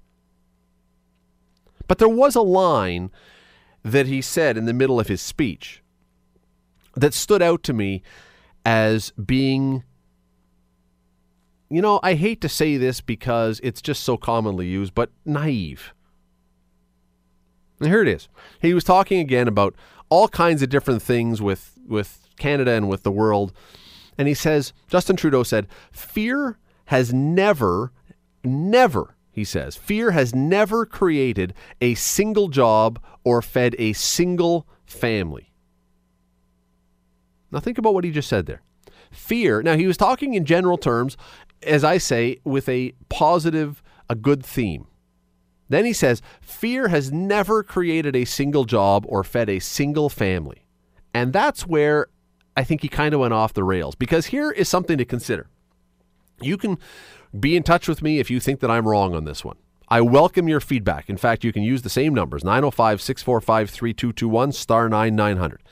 But 1.88 1.98
there 1.98 2.08
was 2.08 2.36
a 2.36 2.42
line 2.42 3.10
that 3.82 4.06
he 4.06 4.20
said 4.20 4.56
in 4.56 4.66
the 4.66 4.72
middle 4.72 5.00
of 5.00 5.08
his 5.08 5.20
speech 5.20 5.82
that 6.94 7.14
stood 7.14 7.42
out 7.42 7.62
to 7.62 7.72
me 7.72 8.02
as 8.64 9.12
being 9.12 9.84
you 11.72 11.80
know, 11.80 12.00
I 12.02 12.14
hate 12.14 12.40
to 12.40 12.48
say 12.48 12.76
this 12.76 13.00
because 13.00 13.60
it's 13.62 13.80
just 13.80 14.02
so 14.02 14.16
commonly 14.16 14.66
used, 14.66 14.92
but 14.92 15.10
naive. 15.24 15.94
And 17.78 17.88
here 17.88 18.02
it 18.02 18.08
is. 18.08 18.28
He 18.60 18.74
was 18.74 18.82
talking 18.82 19.20
again 19.20 19.46
about 19.46 19.76
all 20.08 20.26
kinds 20.26 20.62
of 20.62 20.68
different 20.68 21.00
things 21.00 21.40
with, 21.40 21.78
with 21.86 22.28
Canada 22.38 22.72
and 22.72 22.88
with 22.88 23.04
the 23.04 23.12
world. 23.12 23.52
And 24.18 24.26
he 24.26 24.34
says, 24.34 24.72
Justin 24.88 25.14
Trudeau 25.14 25.44
said, 25.44 25.68
fear 25.92 26.58
has 26.86 27.14
never, 27.14 27.92
never 28.42 29.14
he 29.40 29.44
says. 29.44 29.74
Fear 29.74 30.10
has 30.10 30.34
never 30.34 30.84
created 30.84 31.54
a 31.80 31.94
single 31.94 32.48
job 32.48 33.02
or 33.24 33.40
fed 33.40 33.74
a 33.78 33.94
single 33.94 34.68
family. 34.84 35.52
Now, 37.50 37.58
think 37.58 37.78
about 37.78 37.94
what 37.94 38.04
he 38.04 38.10
just 38.10 38.28
said 38.28 38.44
there. 38.44 38.60
Fear, 39.10 39.62
now 39.62 39.76
he 39.76 39.86
was 39.86 39.96
talking 39.96 40.34
in 40.34 40.44
general 40.44 40.76
terms, 40.76 41.16
as 41.62 41.82
I 41.82 41.96
say, 41.96 42.38
with 42.44 42.68
a 42.68 42.92
positive, 43.08 43.82
a 44.10 44.14
good 44.14 44.44
theme. 44.44 44.86
Then 45.70 45.86
he 45.86 45.94
says, 45.94 46.20
Fear 46.42 46.88
has 46.88 47.10
never 47.10 47.62
created 47.62 48.14
a 48.14 48.26
single 48.26 48.64
job 48.64 49.06
or 49.08 49.24
fed 49.24 49.48
a 49.48 49.58
single 49.58 50.10
family. 50.10 50.66
And 51.14 51.32
that's 51.32 51.66
where 51.66 52.08
I 52.56 52.62
think 52.62 52.82
he 52.82 52.88
kind 52.88 53.14
of 53.14 53.20
went 53.20 53.32
off 53.32 53.54
the 53.54 53.64
rails 53.64 53.94
because 53.94 54.26
here 54.26 54.50
is 54.50 54.68
something 54.68 54.98
to 54.98 55.04
consider. 55.06 55.48
You 56.42 56.56
can 56.56 56.78
be 57.38 57.56
in 57.56 57.62
touch 57.62 57.88
with 57.88 58.02
me 58.02 58.18
if 58.18 58.30
you 58.30 58.40
think 58.40 58.60
that 58.60 58.70
I'm 58.70 58.88
wrong 58.88 59.14
on 59.14 59.24
this 59.24 59.44
one. 59.44 59.56
I 59.88 60.00
welcome 60.00 60.48
your 60.48 60.60
feedback. 60.60 61.10
In 61.10 61.16
fact, 61.16 61.42
you 61.42 61.52
can 61.52 61.62
use 61.62 61.82
the 61.82 61.90
same 61.90 62.14
numbers 62.14 62.44
905 62.44 63.00
645 63.00 63.70
3221 63.70 64.52
star 64.52 64.88
9900. 64.88 65.62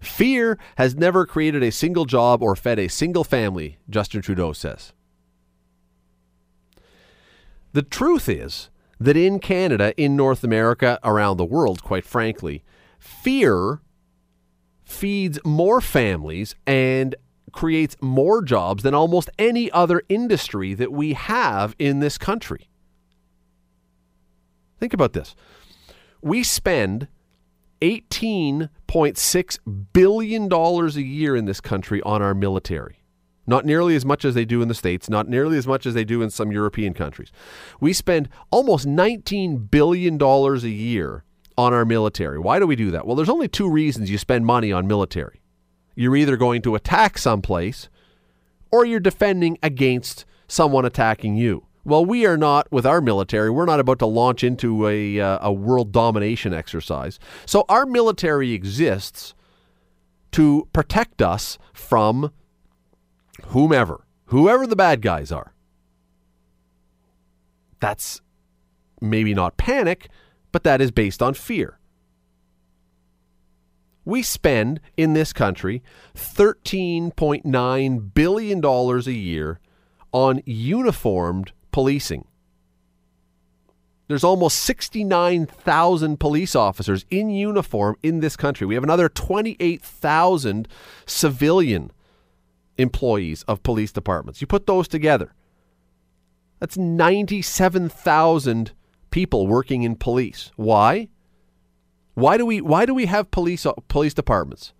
Fear 0.00 0.58
has 0.76 0.94
never 0.94 1.26
created 1.26 1.62
a 1.62 1.72
single 1.72 2.04
job 2.04 2.42
or 2.42 2.54
fed 2.54 2.78
a 2.78 2.88
single 2.88 3.24
family, 3.24 3.78
Justin 3.90 4.22
Trudeau 4.22 4.52
says. 4.52 4.92
The 7.72 7.82
truth 7.82 8.28
is 8.28 8.70
that 9.00 9.16
in 9.16 9.38
Canada, 9.40 9.92
in 10.00 10.16
North 10.16 10.44
America, 10.44 10.98
around 11.02 11.36
the 11.36 11.44
world, 11.44 11.82
quite 11.82 12.04
frankly, 12.04 12.62
fear 12.98 13.80
feeds 14.84 15.38
more 15.44 15.80
families 15.80 16.54
and 16.66 17.16
creates 17.56 17.96
more 18.00 18.42
jobs 18.42 18.82
than 18.82 18.94
almost 18.94 19.30
any 19.38 19.70
other 19.72 20.02
industry 20.08 20.74
that 20.74 20.92
we 20.92 21.14
have 21.14 21.74
in 21.78 22.00
this 22.00 22.18
country. 22.18 22.68
Think 24.78 24.92
about 24.92 25.14
this. 25.14 25.34
We 26.20 26.42
spend 26.42 27.08
$18.6 27.80 29.58
billion 29.92 30.52
a 30.52 30.88
year 31.00 31.34
in 31.34 31.46
this 31.46 31.60
country 31.62 32.02
on 32.02 32.20
our 32.20 32.34
military. 32.34 32.98
Not 33.46 33.64
nearly 33.64 33.96
as 33.96 34.04
much 34.04 34.24
as 34.24 34.34
they 34.34 34.44
do 34.44 34.60
in 34.60 34.68
the 34.68 34.74
States, 34.74 35.08
not 35.08 35.28
nearly 35.28 35.56
as 35.56 35.66
much 35.66 35.86
as 35.86 35.94
they 35.94 36.04
do 36.04 36.20
in 36.20 36.28
some 36.30 36.52
European 36.52 36.92
countries. 36.94 37.32
We 37.80 37.92
spend 37.92 38.28
almost 38.50 38.86
$19 38.86 39.70
billion 39.70 40.20
a 40.20 40.56
year 40.68 41.24
on 41.56 41.72
our 41.72 41.86
military. 41.86 42.38
Why 42.38 42.58
do 42.58 42.66
we 42.66 42.76
do 42.76 42.90
that? 42.90 43.06
Well, 43.06 43.16
there's 43.16 43.30
only 43.30 43.48
two 43.48 43.70
reasons 43.70 44.10
you 44.10 44.18
spend 44.18 44.44
money 44.44 44.72
on 44.72 44.86
military. 44.86 45.40
You're 45.96 46.14
either 46.14 46.36
going 46.36 46.62
to 46.62 46.76
attack 46.76 47.18
someplace 47.18 47.88
or 48.70 48.84
you're 48.84 49.00
defending 49.00 49.58
against 49.62 50.24
someone 50.46 50.84
attacking 50.84 51.36
you. 51.36 51.66
Well, 51.84 52.04
we 52.04 52.26
are 52.26 52.36
not 52.36 52.70
with 52.70 52.84
our 52.84 53.00
military. 53.00 53.48
We're 53.48 53.64
not 53.64 53.80
about 53.80 54.00
to 54.00 54.06
launch 54.06 54.44
into 54.44 54.86
a, 54.88 55.20
uh, 55.20 55.38
a 55.40 55.52
world 55.52 55.92
domination 55.92 56.52
exercise. 56.52 57.18
So 57.46 57.64
our 57.68 57.86
military 57.86 58.52
exists 58.52 59.34
to 60.32 60.68
protect 60.72 61.22
us 61.22 61.58
from 61.72 62.32
whomever, 63.46 64.04
whoever 64.26 64.66
the 64.66 64.76
bad 64.76 65.00
guys 65.00 65.32
are. 65.32 65.54
That's 67.80 68.20
maybe 69.00 69.32
not 69.32 69.56
panic, 69.56 70.08
but 70.52 70.64
that 70.64 70.80
is 70.80 70.90
based 70.90 71.22
on 71.22 71.34
fear. 71.34 71.78
We 74.06 74.22
spend 74.22 74.80
in 74.96 75.12
this 75.12 75.34
country 75.34 75.82
$13.9 76.14 78.14
billion 78.14 78.64
a 78.64 79.10
year 79.10 79.60
on 80.12 80.42
uniformed 80.46 81.52
policing. 81.72 82.24
There's 84.08 84.22
almost 84.22 84.60
69,000 84.60 86.20
police 86.20 86.54
officers 86.54 87.04
in 87.10 87.30
uniform 87.30 87.96
in 88.04 88.20
this 88.20 88.36
country. 88.36 88.64
We 88.64 88.76
have 88.76 88.84
another 88.84 89.08
28,000 89.08 90.68
civilian 91.04 91.90
employees 92.78 93.42
of 93.48 93.64
police 93.64 93.90
departments. 93.90 94.40
You 94.40 94.46
put 94.46 94.66
those 94.66 94.86
together, 94.86 95.34
that's 96.60 96.78
97,000 96.78 98.70
people 99.10 99.48
working 99.48 99.82
in 99.82 99.96
police. 99.96 100.52
Why? 100.54 101.08
Why 102.16 102.38
do 102.38 102.46
we 102.46 102.62
why 102.62 102.86
do 102.86 102.94
we 102.94 103.04
have 103.06 103.30
police 103.30 103.66
uh, 103.66 103.74
police 103.88 104.14
departments? 104.14 104.72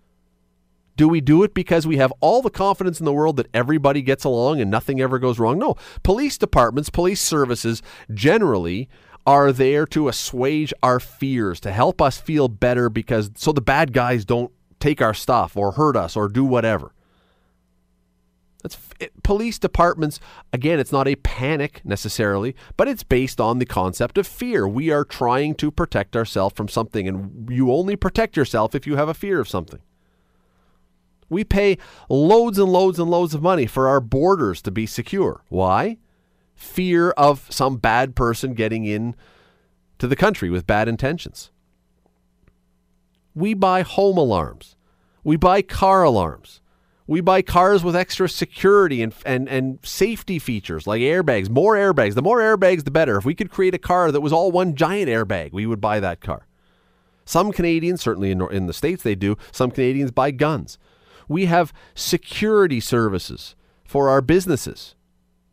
Do 0.97 1.07
we 1.07 1.21
do 1.21 1.43
it 1.43 1.53
because 1.53 1.87
we 1.87 1.99
have 1.99 2.11
all 2.21 2.41
the 2.41 2.49
confidence 2.49 2.99
in 2.99 3.05
the 3.05 3.13
world 3.13 3.37
that 3.37 3.49
everybody 3.53 4.01
gets 4.01 4.25
along 4.25 4.63
and 4.63 4.71
nothing 4.71 5.03
ever 5.03 5.19
goes 5.19 5.39
wrong? 5.39 5.59
No. 5.59 5.77
Police 6.03 6.39
departments, 6.39 6.89
police 6.89 7.21
services 7.21 7.83
generally 8.15 8.89
are 9.27 9.53
there 9.53 9.85
to 9.89 10.09
assuage 10.09 10.73
our 10.83 10.99
fears, 10.99 11.61
to 11.61 11.73
help 11.73 12.01
us 12.01 12.19
feel 12.19 12.49
better 12.49 12.89
because 12.89 13.31
so 13.37 13.53
the 13.53 13.61
bad 13.61 13.93
guys 13.93 14.25
don't 14.25 14.51
take 14.81 15.03
our 15.03 15.13
stuff 15.13 15.59
or 15.59 15.73
hurt 15.73 15.95
us 15.95 16.17
or 16.17 16.29
do 16.29 16.43
whatever. 16.43 16.95
That's 18.63 18.79
it, 18.99 19.23
police 19.23 19.59
departments. 19.59 20.19
Again, 20.53 20.81
it's 20.81 20.93
not 20.93 21.07
a 21.07 21.17
panic 21.17 21.83
necessarily, 21.85 22.57
but 22.77 22.89
it's 22.89 23.03
based 23.03 23.41
on 23.41 23.59
the 23.59 23.67
concept 23.67 24.19
of 24.19 24.27
fear. 24.27 24.67
We 24.67 24.91
are 24.91 25.05
trying 25.05 25.55
to 25.57 25.71
protect 25.71 26.17
ourselves 26.17 26.55
from 26.57 26.69
something, 26.69 27.07
and 27.07 27.49
you 27.51 27.73
only 27.73 27.97
protect 27.97 28.37
yourself 28.37 28.75
if 28.75 28.87
you 28.87 28.97
have 28.97 29.09
a 29.09 29.15
fear 29.15 29.41
of 29.41 29.49
something. 29.49 29.81
We 31.29 31.45
pay 31.45 31.79
loads 32.09 32.59
and 32.59 32.73
loads 32.73 32.99
and 32.99 33.11
loads 33.11 33.35
of 33.35 33.43
money 33.43 33.67
for 33.67 33.89
our 33.89 34.01
borders 34.01 34.63
to 34.63 34.71
be 34.71 34.87
secure. 34.87 35.43
Why? 35.49 35.99
Fear 36.55 37.11
of 37.11 37.47
some 37.51 37.77
bad 37.77 38.17
person 38.17 38.55
getting 38.55 38.85
in 38.85 39.15
to 39.99 40.07
the 40.07 40.17
country 40.17 40.51
with 40.51 40.67
bad 40.67 40.89
intentions. 40.89 41.51
We 43.35 43.55
buy 43.55 43.83
home 43.83 44.17
alarms. 44.17 44.77
We 45.25 45.37
buy 45.37 45.63
car 45.63 46.05
alarms. 46.05 46.61
We 47.09 47.21
buy 47.21 47.43
cars 47.43 47.85
with 47.85 47.95
extra 47.95 48.29
security 48.29 49.01
and, 49.01 49.15
and, 49.25 49.49
and 49.49 49.79
safety 49.85 50.39
features 50.41 50.87
like 50.87 51.01
airbags, 51.01 51.49
more 51.49 51.75
airbags. 51.75 52.15
The 52.15 52.23
more 52.23 52.41
airbags, 52.41 52.85
the 52.85 52.91
better. 52.91 53.17
If 53.17 53.25
we 53.25 53.35
could 53.35 53.51
create 53.51 53.75
a 53.75 53.79
car 53.79 54.11
that 54.11 54.21
was 54.21 54.33
all 54.33 54.51
one 54.51 54.75
giant 54.75 55.09
airbag, 55.09 55.53
we 55.53 55.67
would 55.67 55.81
buy 55.81 56.01
that 56.01 56.21
car. 56.21 56.47
Some 57.25 57.53
Canadians, 57.53 58.01
certainly 58.01 58.31
in, 58.31 58.41
in 58.53 58.67
the 58.67 58.73
States, 58.73 59.03
they 59.03 59.15
do, 59.15 59.37
some 59.53 59.71
Canadians 59.71 60.11
buy 60.11 60.33
guns. 60.33 60.79
We 61.29 61.47
have 61.47 61.73
security 61.95 62.81
services 62.81 63.55
for 63.85 64.09
our 64.09 64.21
businesses. 64.21 64.95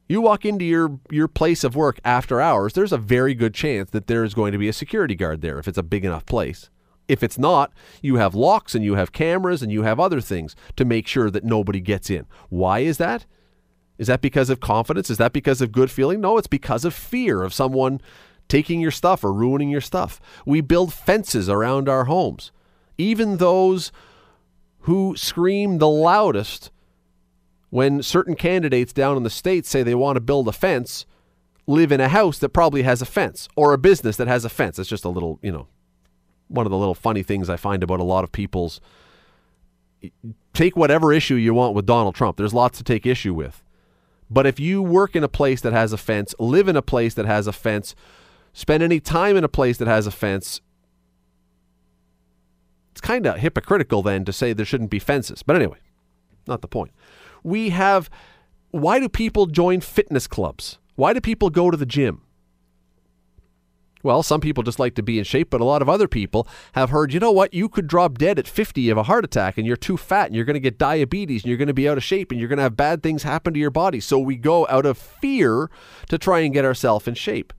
You 0.08 0.22
walk 0.22 0.46
into 0.46 0.66
your, 0.66 1.00
your 1.10 1.28
place 1.28 1.64
of 1.64 1.76
work 1.76 2.00
after 2.04 2.42
hours, 2.42 2.74
there's 2.74 2.92
a 2.92 2.98
very 2.98 3.34
good 3.34 3.54
chance 3.54 3.90
that 3.92 4.08
there 4.08 4.24
is 4.24 4.34
going 4.34 4.52
to 4.52 4.58
be 4.58 4.68
a 4.68 4.74
security 4.74 5.16
guard 5.16 5.42
there 5.42 5.58
if 5.60 5.68
it's 5.68 5.78
a 5.78 5.84
big 5.84 6.04
enough 6.04 6.26
place. 6.26 6.70
If 7.08 7.22
it's 7.22 7.38
not, 7.38 7.74
you 8.02 8.16
have 8.16 8.36
locks 8.36 8.76
and 8.76 8.84
you 8.84 8.96
have 8.96 9.12
cameras 9.12 9.62
and 9.62 9.72
you 9.72 9.84
have 9.84 10.00
other 10.00 10.22
things 10.22 10.56
to 10.76 10.86
make 10.86 11.08
sure 11.08 11.30
that 11.30 11.44
nobody 11.44 11.80
gets 11.80 12.10
in. 12.10 12.26
Why 12.50 12.80
is 12.80 12.98
that? 12.98 13.26
Is 13.98 14.08
that 14.08 14.22
because 14.22 14.50
of 14.50 14.60
confidence? 14.60 15.10
Is 15.10 15.18
that 15.18 15.34
because 15.34 15.62
of 15.62 15.72
good 15.72 15.92
feeling? 15.92 16.22
No, 16.22 16.38
it's 16.38 16.48
because 16.48 16.86
of 16.86 16.94
fear 16.94 17.44
of 17.44 17.54
someone 17.54 18.02
taking 18.48 18.82
your 18.82 18.92
stuff 18.92 19.24
or 19.24 19.34
ruining 19.34 19.70
your 19.70 19.82
stuff. 19.82 20.20
We 20.46 20.62
build 20.62 20.94
fences 20.94 21.50
around 21.50 21.88
our 21.88 22.06
homes. 22.06 22.52
Even 22.98 23.38
those 23.38 23.92
who 24.82 25.16
scream 25.16 25.78
the 25.78 25.90
loudest 25.90 26.72
when 27.70 28.04
certain 28.04 28.36
candidates 28.36 28.94
down 28.94 29.18
in 29.18 29.24
the 29.24 29.30
states 29.30 29.70
say 29.70 29.82
they 29.82 29.96
want 29.96 30.16
to 30.16 30.22
build 30.22 30.48
a 30.48 30.52
fence 30.52 31.06
live 31.66 31.92
in 31.92 32.02
a 32.02 32.10
house 32.10 32.38
that 32.40 32.50
probably 32.50 32.84
has 32.84 33.02
a 33.02 33.06
fence 33.06 33.48
or 33.56 33.74
a 33.74 33.78
business 33.78 34.18
that 34.18 34.28
has 34.28 34.46
a 34.46 34.50
fence. 34.50 34.78
It's 34.78 34.90
just 34.90 35.06
a 35.06 35.10
little, 35.10 35.40
you 35.42 35.52
know, 35.52 35.68
one 36.54 36.66
of 36.66 36.72
the 36.72 36.78
little 36.78 36.96
funny 36.96 37.24
things 37.24 37.50
I 37.50 37.58
find 37.58 37.84
about 37.84 38.00
a 38.00 38.04
lot 38.04 38.24
of 38.24 38.32
people's 38.32 38.80
take 40.54 40.76
whatever 40.76 41.12
issue 41.12 41.36
you 41.36 41.54
want 41.54 41.76
with 41.76 41.86
Donald 41.86 42.16
Trump. 42.16 42.38
There's 42.38 42.54
lots 42.54 42.78
to 42.78 42.84
take 42.84 43.06
issue 43.06 43.34
with. 43.34 43.64
But 44.30 44.46
if 44.46 44.60
you 44.60 44.82
work 44.82 45.16
in 45.16 45.24
a 45.24 45.30
place 45.30 45.62
that 45.62 45.74
has 45.74 45.94
a 45.94 45.98
fence, 45.98 46.36
live 46.40 46.68
in 46.68 46.76
a 46.76 46.82
place 46.82 47.14
that 47.16 47.26
has 47.26 47.48
a 47.48 47.54
fence, 47.54 47.96
spend 48.52 48.84
any 48.84 49.00
time 49.00 49.38
in 49.38 49.44
a 49.44 49.50
place 49.50 49.78
that 49.78 49.88
has 49.88 50.08
a 50.08 50.12
fence, 50.12 50.62
it's 52.92 53.02
kind 53.02 53.26
of 53.26 53.38
hypocritical 53.38 54.02
then 54.02 54.26
to 54.26 54.34
say 54.34 54.54
there 54.54 54.66
shouldn't 54.66 54.90
be 54.90 55.00
fences. 55.00 55.44
But 55.44 55.56
anyway, 55.56 55.78
not 56.48 56.62
the 56.62 56.68
point. 56.68 56.92
We 57.44 57.70
have 57.70 58.10
why 58.72 59.00
do 59.00 59.08
people 59.08 59.46
join 59.46 59.82
fitness 59.82 60.26
clubs? 60.26 60.80
Why 60.96 61.14
do 61.14 61.22
people 61.22 61.50
go 61.50 61.70
to 61.70 61.78
the 61.78 61.86
gym? 61.86 62.22
Well, 64.04 64.22
some 64.22 64.42
people 64.42 64.64
just 64.64 64.80
like 64.80 64.96
to 64.96 65.02
be 65.02 65.18
in 65.18 65.24
shape, 65.24 65.50
but 65.50 65.62
a 65.62 65.66
lot 65.66 65.82
of 65.82 65.88
other 65.88 66.10
people 66.10 66.46
have 66.74 66.90
heard, 66.90 67.14
you 67.14 67.22
know 67.22 67.32
what, 67.32 67.54
you 67.54 67.70
could 67.70 67.88
drop 67.88 68.18
dead 68.18 68.38
at 68.38 68.48
50 68.48 68.90
of 68.90 68.98
a 68.98 69.04
heart 69.04 69.24
attack 69.24 69.58
and 69.58 69.66
you're 69.66 69.78
too 69.78 69.96
fat 69.96 70.28
and 70.28 70.36
you're 70.36 70.44
going 70.44 70.56
to 70.56 70.60
get 70.60 70.78
diabetes 70.78 71.44
and 71.44 71.50
you're 71.50 71.58
going 71.58 71.70
to 71.70 71.74
be 71.74 71.88
out 71.88 71.98
of 71.98 72.04
shape 72.04 72.30
and 72.30 72.40
you're 72.40 72.50
going 72.50 72.58
to 72.58 72.64
have 72.64 72.76
bad 72.76 73.02
things 73.02 73.24
happen 73.24 73.54
to 73.54 73.60
your 73.60 73.72
body. 73.72 74.02
So 74.02 74.20
we 74.20 74.36
go 74.36 74.68
out 74.70 74.86
of 74.86 74.98
fear 74.98 75.72
to 76.10 76.18
try 76.18 76.42
and 76.42 76.54
get 76.54 76.66
ourselves 76.66 77.08
in 77.08 77.14
shape. 77.14 77.54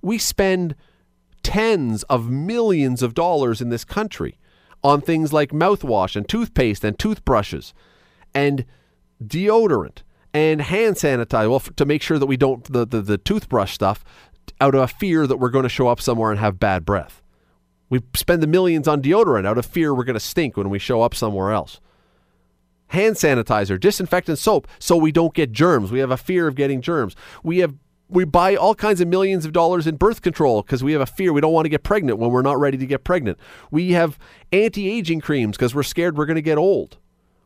We 0.00 0.16
spend 0.16 0.76
tens 1.42 2.04
of 2.04 2.30
millions 2.30 3.02
of 3.02 3.14
dollars 3.14 3.60
in 3.60 3.70
this 3.70 3.84
country 3.84 4.38
on 4.84 5.00
things 5.00 5.32
like 5.32 5.50
mouthwash 5.50 6.14
and 6.14 6.28
toothpaste 6.28 6.84
and 6.84 6.96
toothbrushes 6.96 7.74
and 8.32 8.64
deodorant 9.22 10.02
and 10.32 10.60
hand 10.62 10.96
sanitizer. 10.96 11.50
Well, 11.50 11.60
to 11.60 11.84
make 11.84 12.02
sure 12.02 12.18
that 12.18 12.26
we 12.26 12.36
don't 12.36 12.64
the, 12.64 12.86
the, 12.86 13.00
the 13.02 13.18
toothbrush 13.18 13.72
stuff 13.72 14.04
out 14.60 14.74
of 14.74 14.82
a 14.82 14.88
fear 14.88 15.26
that 15.26 15.36
we're 15.38 15.50
going 15.50 15.62
to 15.64 15.68
show 15.68 15.88
up 15.88 16.00
somewhere 16.00 16.30
and 16.30 16.40
have 16.40 16.58
bad 16.58 16.84
breath. 16.84 17.22
We 17.88 18.00
spend 18.14 18.42
the 18.42 18.46
millions 18.46 18.86
on 18.86 19.02
deodorant 19.02 19.46
out 19.46 19.58
of 19.58 19.66
fear 19.66 19.94
we're 19.94 20.04
going 20.04 20.14
to 20.14 20.20
stink 20.20 20.56
when 20.56 20.70
we 20.70 20.78
show 20.78 21.02
up 21.02 21.14
somewhere 21.14 21.50
else. 21.50 21.80
Hand 22.88 23.16
sanitizer, 23.16 23.78
disinfectant 23.78 24.38
soap, 24.38 24.66
so 24.78 24.96
we 24.96 25.12
don't 25.12 25.34
get 25.34 25.52
germs. 25.52 25.92
We 25.92 26.00
have 26.00 26.10
a 26.10 26.16
fear 26.16 26.46
of 26.46 26.54
getting 26.54 26.80
germs. 26.80 27.14
We 27.42 27.58
have 27.58 27.74
we 28.08 28.24
buy 28.24 28.56
all 28.56 28.74
kinds 28.74 29.00
of 29.00 29.06
millions 29.06 29.44
of 29.44 29.52
dollars 29.52 29.86
in 29.86 29.96
birth 29.96 30.20
control 30.20 30.62
because 30.62 30.82
we 30.82 30.92
have 30.92 31.00
a 31.00 31.06
fear 31.06 31.32
we 31.32 31.40
don't 31.40 31.52
want 31.52 31.64
to 31.64 31.70
get 31.70 31.84
pregnant 31.84 32.18
when 32.18 32.30
we're 32.30 32.42
not 32.42 32.58
ready 32.58 32.76
to 32.76 32.86
get 32.86 33.04
pregnant. 33.04 33.38
We 33.70 33.92
have 33.92 34.18
anti-aging 34.52 35.20
creams 35.20 35.56
because 35.56 35.76
we're 35.76 35.84
scared 35.84 36.18
we're 36.18 36.26
going 36.26 36.34
to 36.34 36.42
get 36.42 36.58
old. 36.58 36.98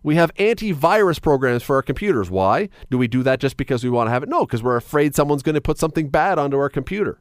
We 0.05 0.17
have 0.17 0.35
antivirus 0.35 1.21
programs 1.21 1.63
for 1.63 1.77
our 1.77 1.83
computers. 1.83 2.31
Why? 2.31 2.69
Do 2.91 2.99
we 2.99 3.09
do 3.09 3.23
that 3.23 3.41
just 3.41 3.57
because 3.57 3.83
we 3.83 3.89
want 3.89 4.07
to 4.07 4.11
have 4.13 4.23
it? 4.23 4.29
No, 4.29 4.45
because 4.45 4.63
we're 4.63 4.77
afraid 4.77 5.15
someone's 5.15 5.43
going 5.43 5.55
to 5.55 5.63
put 5.63 5.79
something 5.79 6.11
bad 6.11 6.39
onto 6.39 6.59
our 6.59 6.69
computer. 6.69 7.21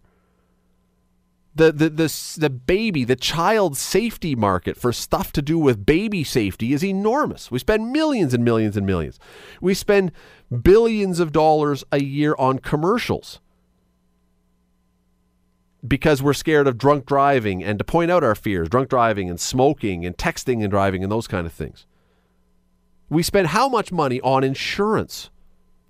The, 1.56 1.72
the, 1.72 1.89
the, 1.89 2.36
the 2.38 2.50
baby, 2.50 3.06
the 3.06 3.15
child 3.15 3.78
safety 3.78 4.36
market 4.36 4.76
for 4.76 4.91
stuff 4.91 5.32
to 5.34 5.41
do 5.41 5.58
with 5.58 5.86
baby 5.86 6.26
safety 6.26 6.74
is 6.74 6.84
enormous. 6.84 7.50
We 7.50 7.60
spend 7.60 7.93
millions 7.93 8.34
and 8.34 8.43
millions 8.43 8.76
and 8.76 8.86
millions. 8.86 9.17
We 9.62 9.74
spend 9.76 10.12
billions 10.62 11.22
of 11.22 11.32
dollars 11.32 11.86
a 11.89 12.04
year 12.04 12.36
on 12.38 12.60
commercials 12.60 13.39
because 15.88 16.22
we're 16.22 16.34
scared 16.34 16.67
of 16.67 16.78
drunk 16.78 17.06
driving 17.06 17.63
and 17.63 17.78
to 17.78 17.86
point 17.86 18.12
out 18.12 18.26
our 18.26 18.36
fears 18.36 18.67
drunk 18.67 18.89
driving 18.89 19.30
and 19.30 19.39
smoking 19.39 20.06
and 20.06 20.17
texting 20.17 20.62
and 20.62 20.69
driving 20.69 21.02
and 21.02 21.12
those 21.12 21.28
kind 21.28 21.48
of 21.48 21.54
things. 21.54 21.86
We 23.13 23.23
spend 23.23 23.47
how 23.47 23.69
much 23.69 23.91
money 23.91 24.19
on 24.21 24.43
insurance? 24.43 25.30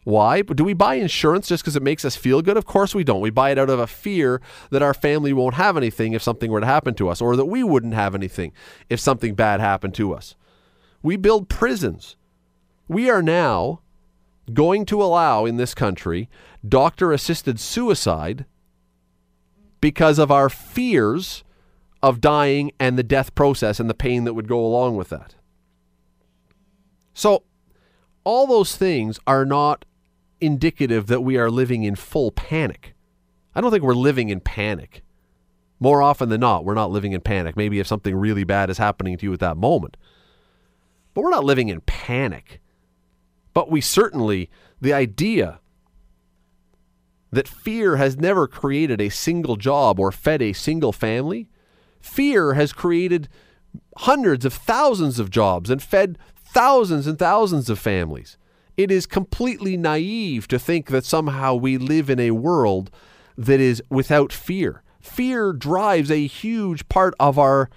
Why? 0.03 0.41
Do 0.41 0.65
we 0.65 0.73
buy 0.73 0.95
insurance 0.95 1.47
just 1.47 1.63
because 1.63 1.77
it 1.77 1.81
makes 1.81 2.03
us 2.03 2.17
feel 2.17 2.41
good? 2.41 2.57
Of 2.57 2.65
course 2.65 2.93
we 2.93 3.05
don't. 3.05 3.21
We 3.21 3.29
buy 3.29 3.51
it 3.51 3.57
out 3.57 3.69
of 3.69 3.79
a 3.79 3.87
fear 3.87 4.41
that 4.69 4.81
our 4.81 4.93
family 4.93 5.31
won't 5.31 5.55
have 5.55 5.77
anything 5.77 6.11
if 6.11 6.21
something 6.21 6.51
were 6.51 6.59
to 6.59 6.65
happen 6.65 6.93
to 6.95 7.07
us, 7.07 7.21
or 7.21 7.37
that 7.37 7.45
we 7.45 7.63
wouldn't 7.63 7.93
have 7.93 8.13
anything 8.13 8.51
if 8.89 8.99
something 8.99 9.35
bad 9.35 9.61
happened 9.61 9.93
to 9.95 10.13
us. 10.13 10.35
We 11.01 11.15
build 11.15 11.47
prisons. 11.47 12.17
We 12.89 13.09
are 13.09 13.23
now 13.23 13.79
going 14.51 14.85
to 14.87 15.01
allow 15.01 15.45
in 15.45 15.55
this 15.55 15.73
country 15.73 16.29
doctor 16.67 17.13
assisted 17.13 17.57
suicide 17.57 18.45
because 19.79 20.19
of 20.19 20.29
our 20.29 20.49
fears 20.49 21.45
of 22.01 22.19
dying 22.19 22.71
and 22.81 22.97
the 22.97 23.03
death 23.03 23.33
process 23.33 23.79
and 23.79 23.89
the 23.89 23.93
pain 23.93 24.25
that 24.25 24.33
would 24.33 24.49
go 24.49 24.59
along 24.59 24.97
with 24.97 25.07
that. 25.07 25.35
So, 27.13 27.43
all 28.23 28.47
those 28.47 28.75
things 28.75 29.19
are 29.27 29.45
not 29.45 29.85
indicative 30.39 31.07
that 31.07 31.21
we 31.21 31.37
are 31.37 31.49
living 31.49 31.83
in 31.83 31.95
full 31.95 32.31
panic. 32.31 32.95
I 33.55 33.61
don't 33.61 33.71
think 33.71 33.83
we're 33.83 33.93
living 33.93 34.29
in 34.29 34.39
panic. 34.39 35.03
More 35.79 36.01
often 36.01 36.29
than 36.29 36.41
not, 36.41 36.65
we're 36.65 36.73
not 36.73 36.91
living 36.91 37.11
in 37.11 37.21
panic. 37.21 37.57
Maybe 37.57 37.79
if 37.79 37.87
something 37.87 38.15
really 38.15 38.43
bad 38.43 38.69
is 38.69 38.77
happening 38.77 39.17
to 39.17 39.25
you 39.25 39.33
at 39.33 39.39
that 39.41 39.57
moment. 39.57 39.97
But 41.13 41.23
we're 41.23 41.29
not 41.29 41.43
living 41.43 41.69
in 41.69 41.81
panic. 41.81 42.61
But 43.53 43.69
we 43.69 43.81
certainly, 43.81 44.49
the 44.81 44.93
idea 44.93 45.59
that 47.31 47.47
fear 47.47 47.97
has 47.97 48.17
never 48.17 48.47
created 48.47 49.01
a 49.01 49.09
single 49.09 49.55
job 49.55 49.99
or 49.99 50.11
fed 50.11 50.41
a 50.41 50.53
single 50.53 50.91
family, 50.91 51.49
fear 51.99 52.53
has 52.53 52.73
created 52.73 53.27
hundreds 53.97 54.45
of 54.45 54.53
thousands 54.53 55.19
of 55.19 55.29
jobs 55.29 55.69
and 55.69 55.81
fed 55.81 56.17
thousands 56.53 57.07
and 57.07 57.17
thousands 57.17 57.69
of 57.69 57.79
families. 57.79 58.37
It 58.77 58.91
is 58.91 59.05
completely 59.05 59.75
naive 59.75 60.47
to 60.47 60.59
think 60.59 60.89
that 60.89 61.05
somehow 61.05 61.55
we 61.55 61.77
live 61.77 62.09
in 62.09 62.19
a 62.19 62.31
world 62.31 62.91
that 63.37 63.59
is 63.59 63.81
without 63.89 64.31
fear. 64.31 64.83
Fear 65.01 65.53
drives 65.53 66.09
a 66.09 66.27
huge 66.27 66.87
part 66.89 67.13
of 67.19 67.37
our 67.37 67.69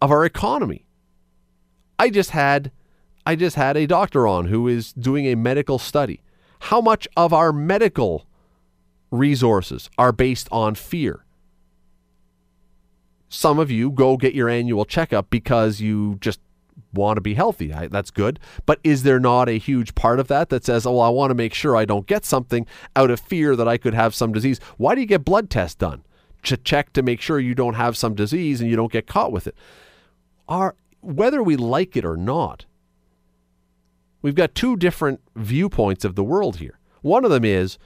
of 0.00 0.10
our 0.10 0.24
economy. 0.24 0.84
I 1.98 2.10
just 2.10 2.30
had 2.30 2.70
I 3.26 3.36
just 3.36 3.56
had 3.56 3.76
a 3.76 3.86
doctor 3.86 4.26
on 4.28 4.46
who 4.46 4.68
is 4.68 4.92
doing 4.92 5.26
a 5.26 5.34
medical 5.34 5.78
study. 5.78 6.20
How 6.60 6.80
much 6.80 7.08
of 7.16 7.32
our 7.32 7.52
medical 7.52 8.26
resources 9.10 9.88
are 9.96 10.12
based 10.12 10.48
on 10.52 10.74
fear? 10.74 11.24
Some 13.28 13.58
of 13.58 13.70
you 13.70 13.90
go 13.90 14.16
get 14.16 14.34
your 14.34 14.48
annual 14.48 14.84
checkup 14.84 15.28
because 15.30 15.80
you 15.80 16.18
just 16.20 16.38
want 16.92 17.16
to 17.16 17.20
be 17.20 17.34
healthy. 17.34 17.72
I, 17.72 17.88
that's 17.88 18.10
good. 18.10 18.38
But 18.66 18.80
is 18.84 19.02
there 19.02 19.20
not 19.20 19.48
a 19.48 19.58
huge 19.58 19.94
part 19.94 20.20
of 20.20 20.28
that 20.28 20.48
that 20.50 20.64
says, 20.64 20.86
oh, 20.86 20.98
I 20.98 21.08
want 21.08 21.30
to 21.30 21.34
make 21.34 21.54
sure 21.54 21.76
I 21.76 21.84
don't 21.84 22.06
get 22.06 22.24
something 22.24 22.66
out 22.94 23.10
of 23.10 23.20
fear 23.20 23.56
that 23.56 23.68
I 23.68 23.76
could 23.76 23.94
have 23.94 24.14
some 24.14 24.32
disease? 24.32 24.60
Why 24.76 24.94
do 24.94 25.00
you 25.00 25.06
get 25.06 25.24
blood 25.24 25.50
tests 25.50 25.76
done? 25.76 26.04
To 26.44 26.56
check 26.56 26.92
to 26.92 27.02
make 27.02 27.20
sure 27.20 27.40
you 27.40 27.54
don't 27.54 27.74
have 27.74 27.96
some 27.96 28.14
disease 28.14 28.60
and 28.60 28.68
you 28.68 28.76
don't 28.76 28.92
get 28.92 29.06
caught 29.06 29.32
with 29.32 29.46
it. 29.46 29.56
Are, 30.46 30.76
whether 31.00 31.42
we 31.42 31.56
like 31.56 31.96
it 31.96 32.04
or 32.04 32.16
not, 32.16 32.66
we've 34.20 34.34
got 34.34 34.54
two 34.54 34.76
different 34.76 35.20
viewpoints 35.34 36.04
of 36.04 36.14
the 36.14 36.24
world 36.24 36.56
here. 36.56 36.78
One 37.00 37.24
of 37.24 37.30
them 37.30 37.44
is 37.44 37.78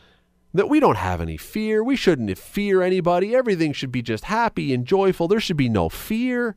that 0.55 0.69
we 0.69 0.81
don't 0.81 0.97
have 0.97 1.21
any 1.21 1.37
fear. 1.37 1.85
We 1.85 1.95
shouldn't 1.95 2.37
fear 2.37 2.83
anybody. 2.83 3.35
Everything 3.35 3.73
should 3.73 3.93
be 3.93 4.03
just 4.03 4.25
happy 4.25 4.75
and 4.75 4.85
joyful. 4.85 5.29
There 5.29 5.41
should 5.41 5.57
be 5.57 5.69
no 5.69 5.89
fear. 5.89 6.57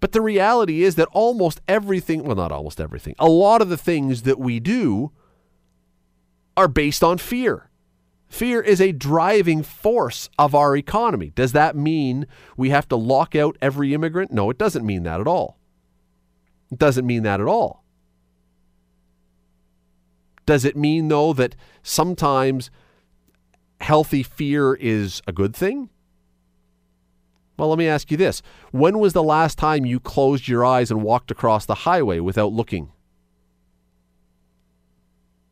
But 0.00 0.12
the 0.12 0.20
reality 0.20 0.82
is 0.82 0.94
that 0.94 1.08
almost 1.12 1.60
everything, 1.66 2.22
well, 2.22 2.36
not 2.36 2.52
almost 2.52 2.80
everything, 2.80 3.14
a 3.18 3.28
lot 3.28 3.60
of 3.60 3.68
the 3.68 3.76
things 3.76 4.22
that 4.22 4.38
we 4.38 4.60
do 4.60 5.10
are 6.56 6.68
based 6.68 7.02
on 7.02 7.18
fear. 7.18 7.68
Fear 8.28 8.60
is 8.60 8.80
a 8.80 8.92
driving 8.92 9.62
force 9.62 10.28
of 10.38 10.54
our 10.54 10.76
economy. 10.76 11.32
Does 11.34 11.52
that 11.52 11.74
mean 11.74 12.26
we 12.56 12.70
have 12.70 12.86
to 12.88 12.96
lock 12.96 13.34
out 13.34 13.56
every 13.62 13.94
immigrant? 13.94 14.30
No, 14.30 14.50
it 14.50 14.58
doesn't 14.58 14.84
mean 14.84 15.02
that 15.04 15.20
at 15.20 15.26
all. 15.26 15.58
It 16.70 16.78
doesn't 16.78 17.06
mean 17.06 17.22
that 17.22 17.40
at 17.40 17.46
all. 17.46 17.84
Does 20.44 20.64
it 20.64 20.76
mean, 20.76 21.08
though, 21.08 21.32
that 21.34 21.56
sometimes 21.82 22.70
healthy 23.80 24.22
fear 24.22 24.74
is 24.74 25.22
a 25.26 25.32
good 25.32 25.54
thing? 25.54 25.90
Well, 27.58 27.68
let 27.68 27.78
me 27.78 27.88
ask 27.88 28.10
you 28.10 28.16
this. 28.16 28.40
When 28.70 29.00
was 29.00 29.12
the 29.12 29.22
last 29.22 29.58
time 29.58 29.84
you 29.84 29.98
closed 29.98 30.46
your 30.46 30.64
eyes 30.64 30.92
and 30.92 31.02
walked 31.02 31.32
across 31.32 31.66
the 31.66 31.74
highway 31.74 32.20
without 32.20 32.52
looking? 32.52 32.92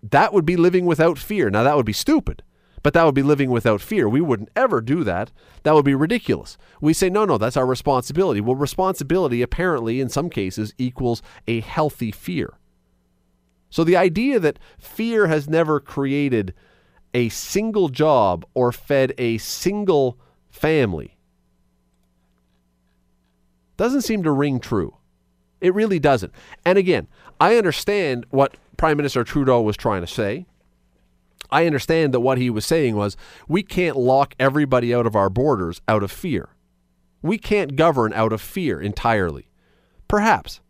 That 0.03 0.33
would 0.33 0.47
be 0.47 0.57
living 0.57 0.87
without 0.87 1.19
fear. 1.19 1.51
Now, 1.51 1.65
that 1.65 1.77
would 1.77 1.85
be 1.85 1.93
stupid, 1.93 2.45
but 2.85 2.95
that 2.95 3.05
would 3.05 3.17
be 3.17 3.25
living 3.25 3.51
without 3.51 3.81
fear. 3.81 4.09
We 4.09 4.21
wouldn't 4.21 4.51
ever 4.55 4.81
do 4.81 5.03
that. 5.03 5.33
That 5.65 5.75
would 5.75 5.85
be 5.85 5.97
ridiculous. 5.97 6.57
We 6.81 6.93
say, 6.93 7.11
no, 7.11 7.25
no, 7.25 7.39
that's 7.39 7.57
our 7.57 7.67
responsibility. 7.67 8.41
Well, 8.41 8.55
responsibility 8.55 9.43
apparently, 9.43 10.01
in 10.01 10.09
some 10.09 10.31
cases, 10.31 10.75
equals 10.79 11.23
a 11.49 11.59
healthy 11.59 12.13
fear. 12.13 12.55
So 13.69 13.83
the 13.83 13.97
idea 13.97 14.39
that 14.39 14.61
fear 14.79 15.27
has 15.27 15.49
never 15.49 15.81
created 15.81 16.55
a 17.13 17.31
single 17.31 17.89
job 17.89 18.47
or 18.55 18.71
fed 18.71 19.13
a 19.19 19.39
single 19.39 20.21
family 20.49 21.16
doesn't 23.77 24.03
seem 24.03 24.23
to 24.23 24.31
ring 24.31 24.61
true. 24.61 24.97
It 25.61 25.75
really 25.75 25.99
doesn't. 25.99 26.33
And 26.65 26.79
again, 26.79 27.09
I 27.41 27.57
understand 27.57 28.27
what 28.31 28.57
Prime 28.77 28.97
Minister 28.97 29.25
Trudeau 29.25 29.63
was 29.63 29.77
trying 29.77 30.03
to 30.03 30.07
say. 30.07 30.47
I 31.51 31.67
understand 31.67 32.13
that 32.13 32.21
what 32.21 32.39
he 32.39 32.51
was 32.51 32.67
saying 32.67 32.97
was 32.97 33.17
we 33.49 33.63
can't 33.63 33.97
lock 33.97 34.35
everybody 34.39 34.95
out 34.95 35.07
of 35.07 35.15
our 35.15 35.31
borders 35.31 35.81
out 35.89 36.03
of 36.03 36.11
fear. 36.11 36.51
We 37.23 37.39
can't 37.39 37.77
govern 37.77 38.13
out 38.13 38.33
of 38.33 38.41
fear 38.41 38.81
entirely. 38.81 39.49
Perhaps. 40.09 40.61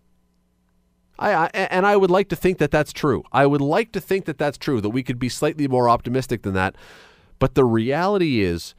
I, 1.19 1.33
I, 1.33 1.47
and 1.55 1.87
I 1.87 1.97
would 1.97 2.11
like 2.11 2.29
to 2.29 2.37
think 2.37 2.59
that 2.59 2.71
that's 2.71 2.93
true. 2.93 3.25
I 3.33 3.47
would 3.47 3.61
like 3.61 3.93
to 3.93 4.01
think 4.01 4.27
that 4.27 4.39
that's 4.39 4.59
true, 4.59 4.81
that 4.81 4.91
we 4.91 5.03
could 5.03 5.19
be 5.19 5.29
slightly 5.29 5.67
more 5.67 5.89
optimistic 5.89 6.43
than 6.43 6.55
that. 6.55 6.77
But 7.39 7.55
the 7.55 7.65
reality 7.65 8.41
is, 8.41 8.75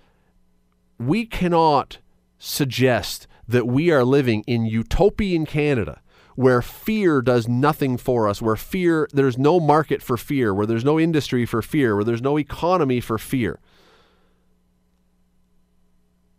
we 0.99 1.25
cannot 1.25 1.97
suggest 2.39 3.27
that 3.47 3.67
we 3.67 3.91
are 3.91 4.03
living 4.03 4.43
in 4.47 4.65
utopian 4.65 5.45
Canada 5.45 6.01
where 6.37 6.61
fear 6.61 7.19
does 7.19 7.47
nothing 7.47 7.97
for 7.97 8.29
us, 8.29 8.43
where 8.43 8.55
fear, 8.55 9.09
there's 9.11 9.39
no 9.39 9.59
market 9.59 10.03
for 10.03 10.17
fear, 10.17 10.53
where 10.53 10.67
there's 10.67 10.85
no 10.85 10.99
industry 10.99 11.47
for 11.47 11.63
fear, 11.63 11.95
where 11.95 12.03
there's 12.03 12.21
no 12.21 12.37
economy 12.37 12.99
for 12.99 13.17
fear. 13.17 13.59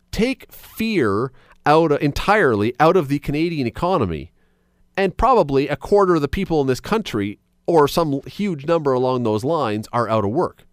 Take 0.09 0.49
fear 0.53 1.33
out 1.65 1.91
entirely 2.01 2.73
out 2.79 2.95
of 2.95 3.09
the 3.09 3.19
Canadian 3.19 3.67
economy, 3.67 4.31
and 4.95 5.17
probably 5.17 5.67
a 5.67 5.75
quarter 5.75 6.15
of 6.15 6.21
the 6.21 6.29
people 6.29 6.61
in 6.61 6.67
this 6.67 6.79
country, 6.79 7.37
or 7.67 7.85
some 7.85 8.21
huge 8.25 8.65
number 8.65 8.93
along 8.93 9.23
those 9.23 9.43
lines, 9.43 9.89
are 9.91 10.07
out 10.07 10.23
of 10.23 10.31
work. 10.31 10.65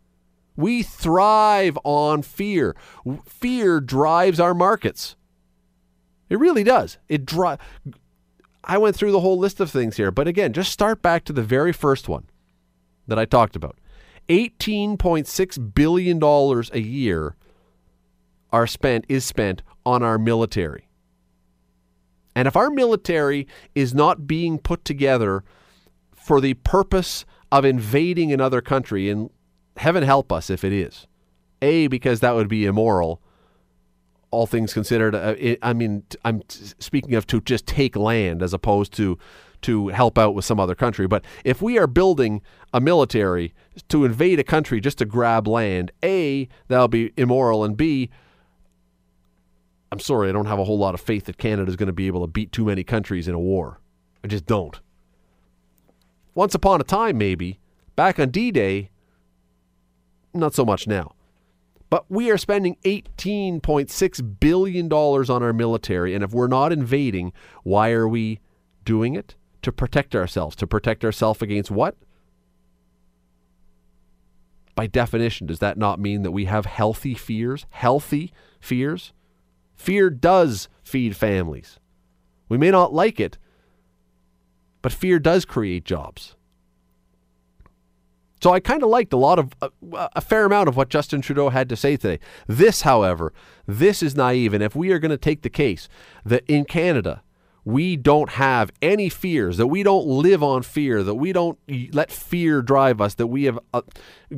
We 0.55 0.85
thrive 0.85 1.77
on 1.83 2.23
fear. 2.23 2.77
Fear 3.25 3.81
drives 3.81 4.39
our 4.39 4.55
markets. 4.55 5.17
It 6.29 6.39
really 6.39 6.65
does. 6.65 6.99
It 7.09 7.25
dri- 7.25 7.57
I 8.65 8.79
went 8.79 8.97
through 8.97 9.13
the 9.13 9.21
whole 9.21 9.39
list 9.39 9.61
of 9.61 9.71
things 9.71 9.97
here, 9.97 10.11
but 10.11 10.27
again, 10.27 10.53
just 10.53 10.73
start 10.73 11.01
back 11.03 11.25
to 11.25 11.33
the 11.33 11.43
very 11.43 11.73
first 11.73 12.09
one 12.09 12.27
that 13.07 13.19
I 13.19 13.25
talked 13.25 13.55
about. 13.55 13.79
$18.6 14.29 15.75
billion 15.75 16.23
a 16.23 16.79
year 16.81 17.37
are 18.53 18.67
spent 18.67 19.05
is 19.09 19.25
spent 19.25 19.63
on 19.85 20.03
our 20.03 20.19
military. 20.19 20.89
And 22.35 22.49
if 22.49 22.57
our 22.57 22.71
military 22.71 23.47
is 23.75 23.95
not 23.95 24.27
being 24.27 24.59
put 24.59 24.85
together 24.85 25.45
for 26.15 26.41
the 26.41 26.55
purpose 26.55 27.25
of 27.53 27.65
invading 27.65 28.33
another 28.33 28.61
country, 28.61 29.09
and 29.09 29.31
heaven 29.77 30.03
help 30.03 30.33
us 30.33 30.51
if 30.51 30.65
it 30.65 30.73
is, 30.73 31.07
A, 31.63 31.87
because 31.87 32.21
that 32.21 32.35
would 32.35 32.49
be 32.49 32.67
immoral, 32.67 33.23
all 34.37 34.47
things 34.47 34.75
considered, 34.75 35.15
uh, 35.15 35.35
it, 35.39 35.59
I 35.63 35.73
mean, 35.73 36.03
I'm 36.23 36.43
speaking 36.49 37.15
of 37.15 37.27
to 37.29 37.41
just 37.41 37.67
take 37.67 37.97
land 37.97 38.43
as 38.43 38.53
opposed 38.53 38.93
to 38.95 39.19
to 39.63 39.89
help 39.89 40.19
out 40.19 40.35
with 40.35 40.45
some 40.45 40.61
other 40.61 40.75
country. 40.75 41.07
But 41.07 41.25
if 41.43 41.63
we 41.63 41.79
are 41.79 41.87
building 41.87 42.43
a 42.75 42.81
military 42.81 43.55
to 43.89 44.05
invade 44.05 44.39
a 44.39 44.45
country 44.45 44.79
just 44.83 44.99
to 44.99 45.07
grab 45.07 45.49
land, 45.49 45.91
A, 46.05 46.49
that'll 46.69 46.89
be 46.89 47.15
immoral, 47.17 47.65
and 47.65 47.75
B, 47.79 48.11
I'm 49.91 50.01
sorry, 50.01 50.29
I 50.29 50.33
don't 50.33 50.45
have 50.45 50.59
a 50.59 50.65
whole 50.65 50.79
lot 50.79 50.93
of 50.93 51.01
faith 51.01 51.25
that 51.25 51.39
Canada 51.39 51.71
is 51.71 51.77
going 51.77 51.87
to 51.87 51.95
be 51.95 52.07
able 52.07 52.21
to 52.21 52.27
beat 52.27 52.53
too 52.53 52.67
many 52.67 52.85
countries 52.85 53.27
in 53.27 53.35
a 53.35 53.41
war. 53.41 53.81
I 54.23 54.29
just 54.29 54.45
don't. 54.45 54.79
Once 56.35 56.55
upon 56.55 56.83
a 56.83 56.85
time, 56.85 57.17
maybe, 57.17 57.59
back 57.97 58.21
on 58.21 58.29
D 58.29 58.51
Day, 58.53 58.91
not 60.35 60.55
so 60.55 60.67
much 60.67 60.87
now. 60.87 61.16
But 61.89 62.11
we 62.11 62.31
are 62.31 62.39
spending 62.39 62.77
$18.6 62.85 64.41
billion 64.41 64.93
on 64.93 65.43
our 65.43 65.53
military. 65.53 66.15
And 66.15 66.25
if 66.25 66.33
we're 66.33 66.49
not 66.49 66.73
invading, 66.73 67.33
why 67.63 67.91
are 67.93 68.09
we 68.09 68.41
doing 68.85 69.15
it? 69.15 69.37
To 69.63 69.73
protect 69.73 70.15
ourselves. 70.15 70.57
To 70.57 70.67
protect 70.67 71.05
ourselves 71.05 71.43
against 71.43 71.71
what? 71.71 71.97
By 74.75 74.87
definition, 74.87 75.47
does 75.47 75.61
that 75.61 75.79
not 75.79 75.99
mean 75.99 76.23
that 76.23 76.33
we 76.33 76.45
have 76.45 76.67
healthy 76.67 77.15
fears? 77.15 77.67
Healthy 77.71 78.33
fears? 78.61 79.13
Fear 79.75 80.11
does 80.11 80.69
feed 80.83 81.17
families. 81.17 81.79
We 82.49 82.59
may 82.59 82.71
not 82.71 82.93
like 82.93 83.19
it, 83.19 83.39
but 84.83 84.93
fear 84.93 85.19
does 85.19 85.45
create 85.45 85.85
jobs. 85.85 86.36
So 88.43 88.53
I 88.53 88.61
kind 88.61 88.83
of 88.83 88.89
liked 88.89 89.13
a 89.13 89.17
lot 89.17 89.39
of 89.39 89.53
uh, 89.63 89.69
a 90.15 90.21
fair 90.21 90.45
amount 90.45 90.69
of 90.69 90.77
what 90.77 90.89
Justin 90.89 91.21
Trudeau 91.21 91.49
had 91.49 91.69
to 91.69 91.77
say 91.77 91.97
today. 91.97 92.21
This, 92.47 92.83
however, 92.83 93.33
this 93.67 94.03
is 94.03 94.15
naive, 94.15 94.53
and 94.53 94.63
if 94.63 94.77
we 94.77 94.93
are 94.93 94.99
going 94.99 95.11
to 95.11 95.17
take 95.17 95.43
the 95.43 95.51
case 95.51 95.89
that 96.25 96.45
in 96.47 96.65
Canada 96.65 97.23
we 97.65 97.97
don't 97.97 98.31
have 98.31 98.71
any 98.81 99.09
fears, 99.09 99.57
that 99.57 99.67
we 99.67 99.83
don't 99.83 100.07
live 100.07 100.41
on 100.41 100.63
fear, 100.63 101.03
that 101.03 101.17
we 101.17 101.33
don't 101.33 101.59
let 101.93 102.13
fear 102.13 102.63
drive 102.63 103.01
us, 103.01 103.15
that 103.15 103.27
we 103.27 103.43
have 103.43 103.59
uh, 103.75 103.81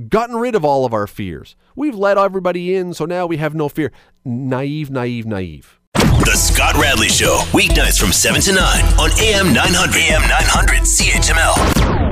gotten 0.08 0.36
rid 0.36 0.54
of 0.54 0.64
all 0.64 0.86
of 0.86 0.94
our 0.94 1.06
fears. 1.06 1.54
We've 1.76 1.94
let 1.94 2.16
everybody 2.16 2.74
in, 2.74 2.94
so 2.94 3.04
now 3.04 3.26
we 3.26 3.36
have 3.36 3.54
no 3.54 3.68
fear. 3.68 3.92
Naive, 4.24 4.90
naive, 4.90 5.26
naive. 5.26 5.78
The 5.92 6.36
Scott 6.36 6.76
Radley 6.76 7.08
Show, 7.08 7.42
weeknights 7.52 8.00
from 8.00 8.12
7 8.12 8.40
to 8.40 8.52
9 8.52 8.84
on 8.98 9.10
AM 9.20 9.52
900. 9.52 9.96
AM 9.96 10.22
900 10.22 10.80
CHML. 10.84 12.07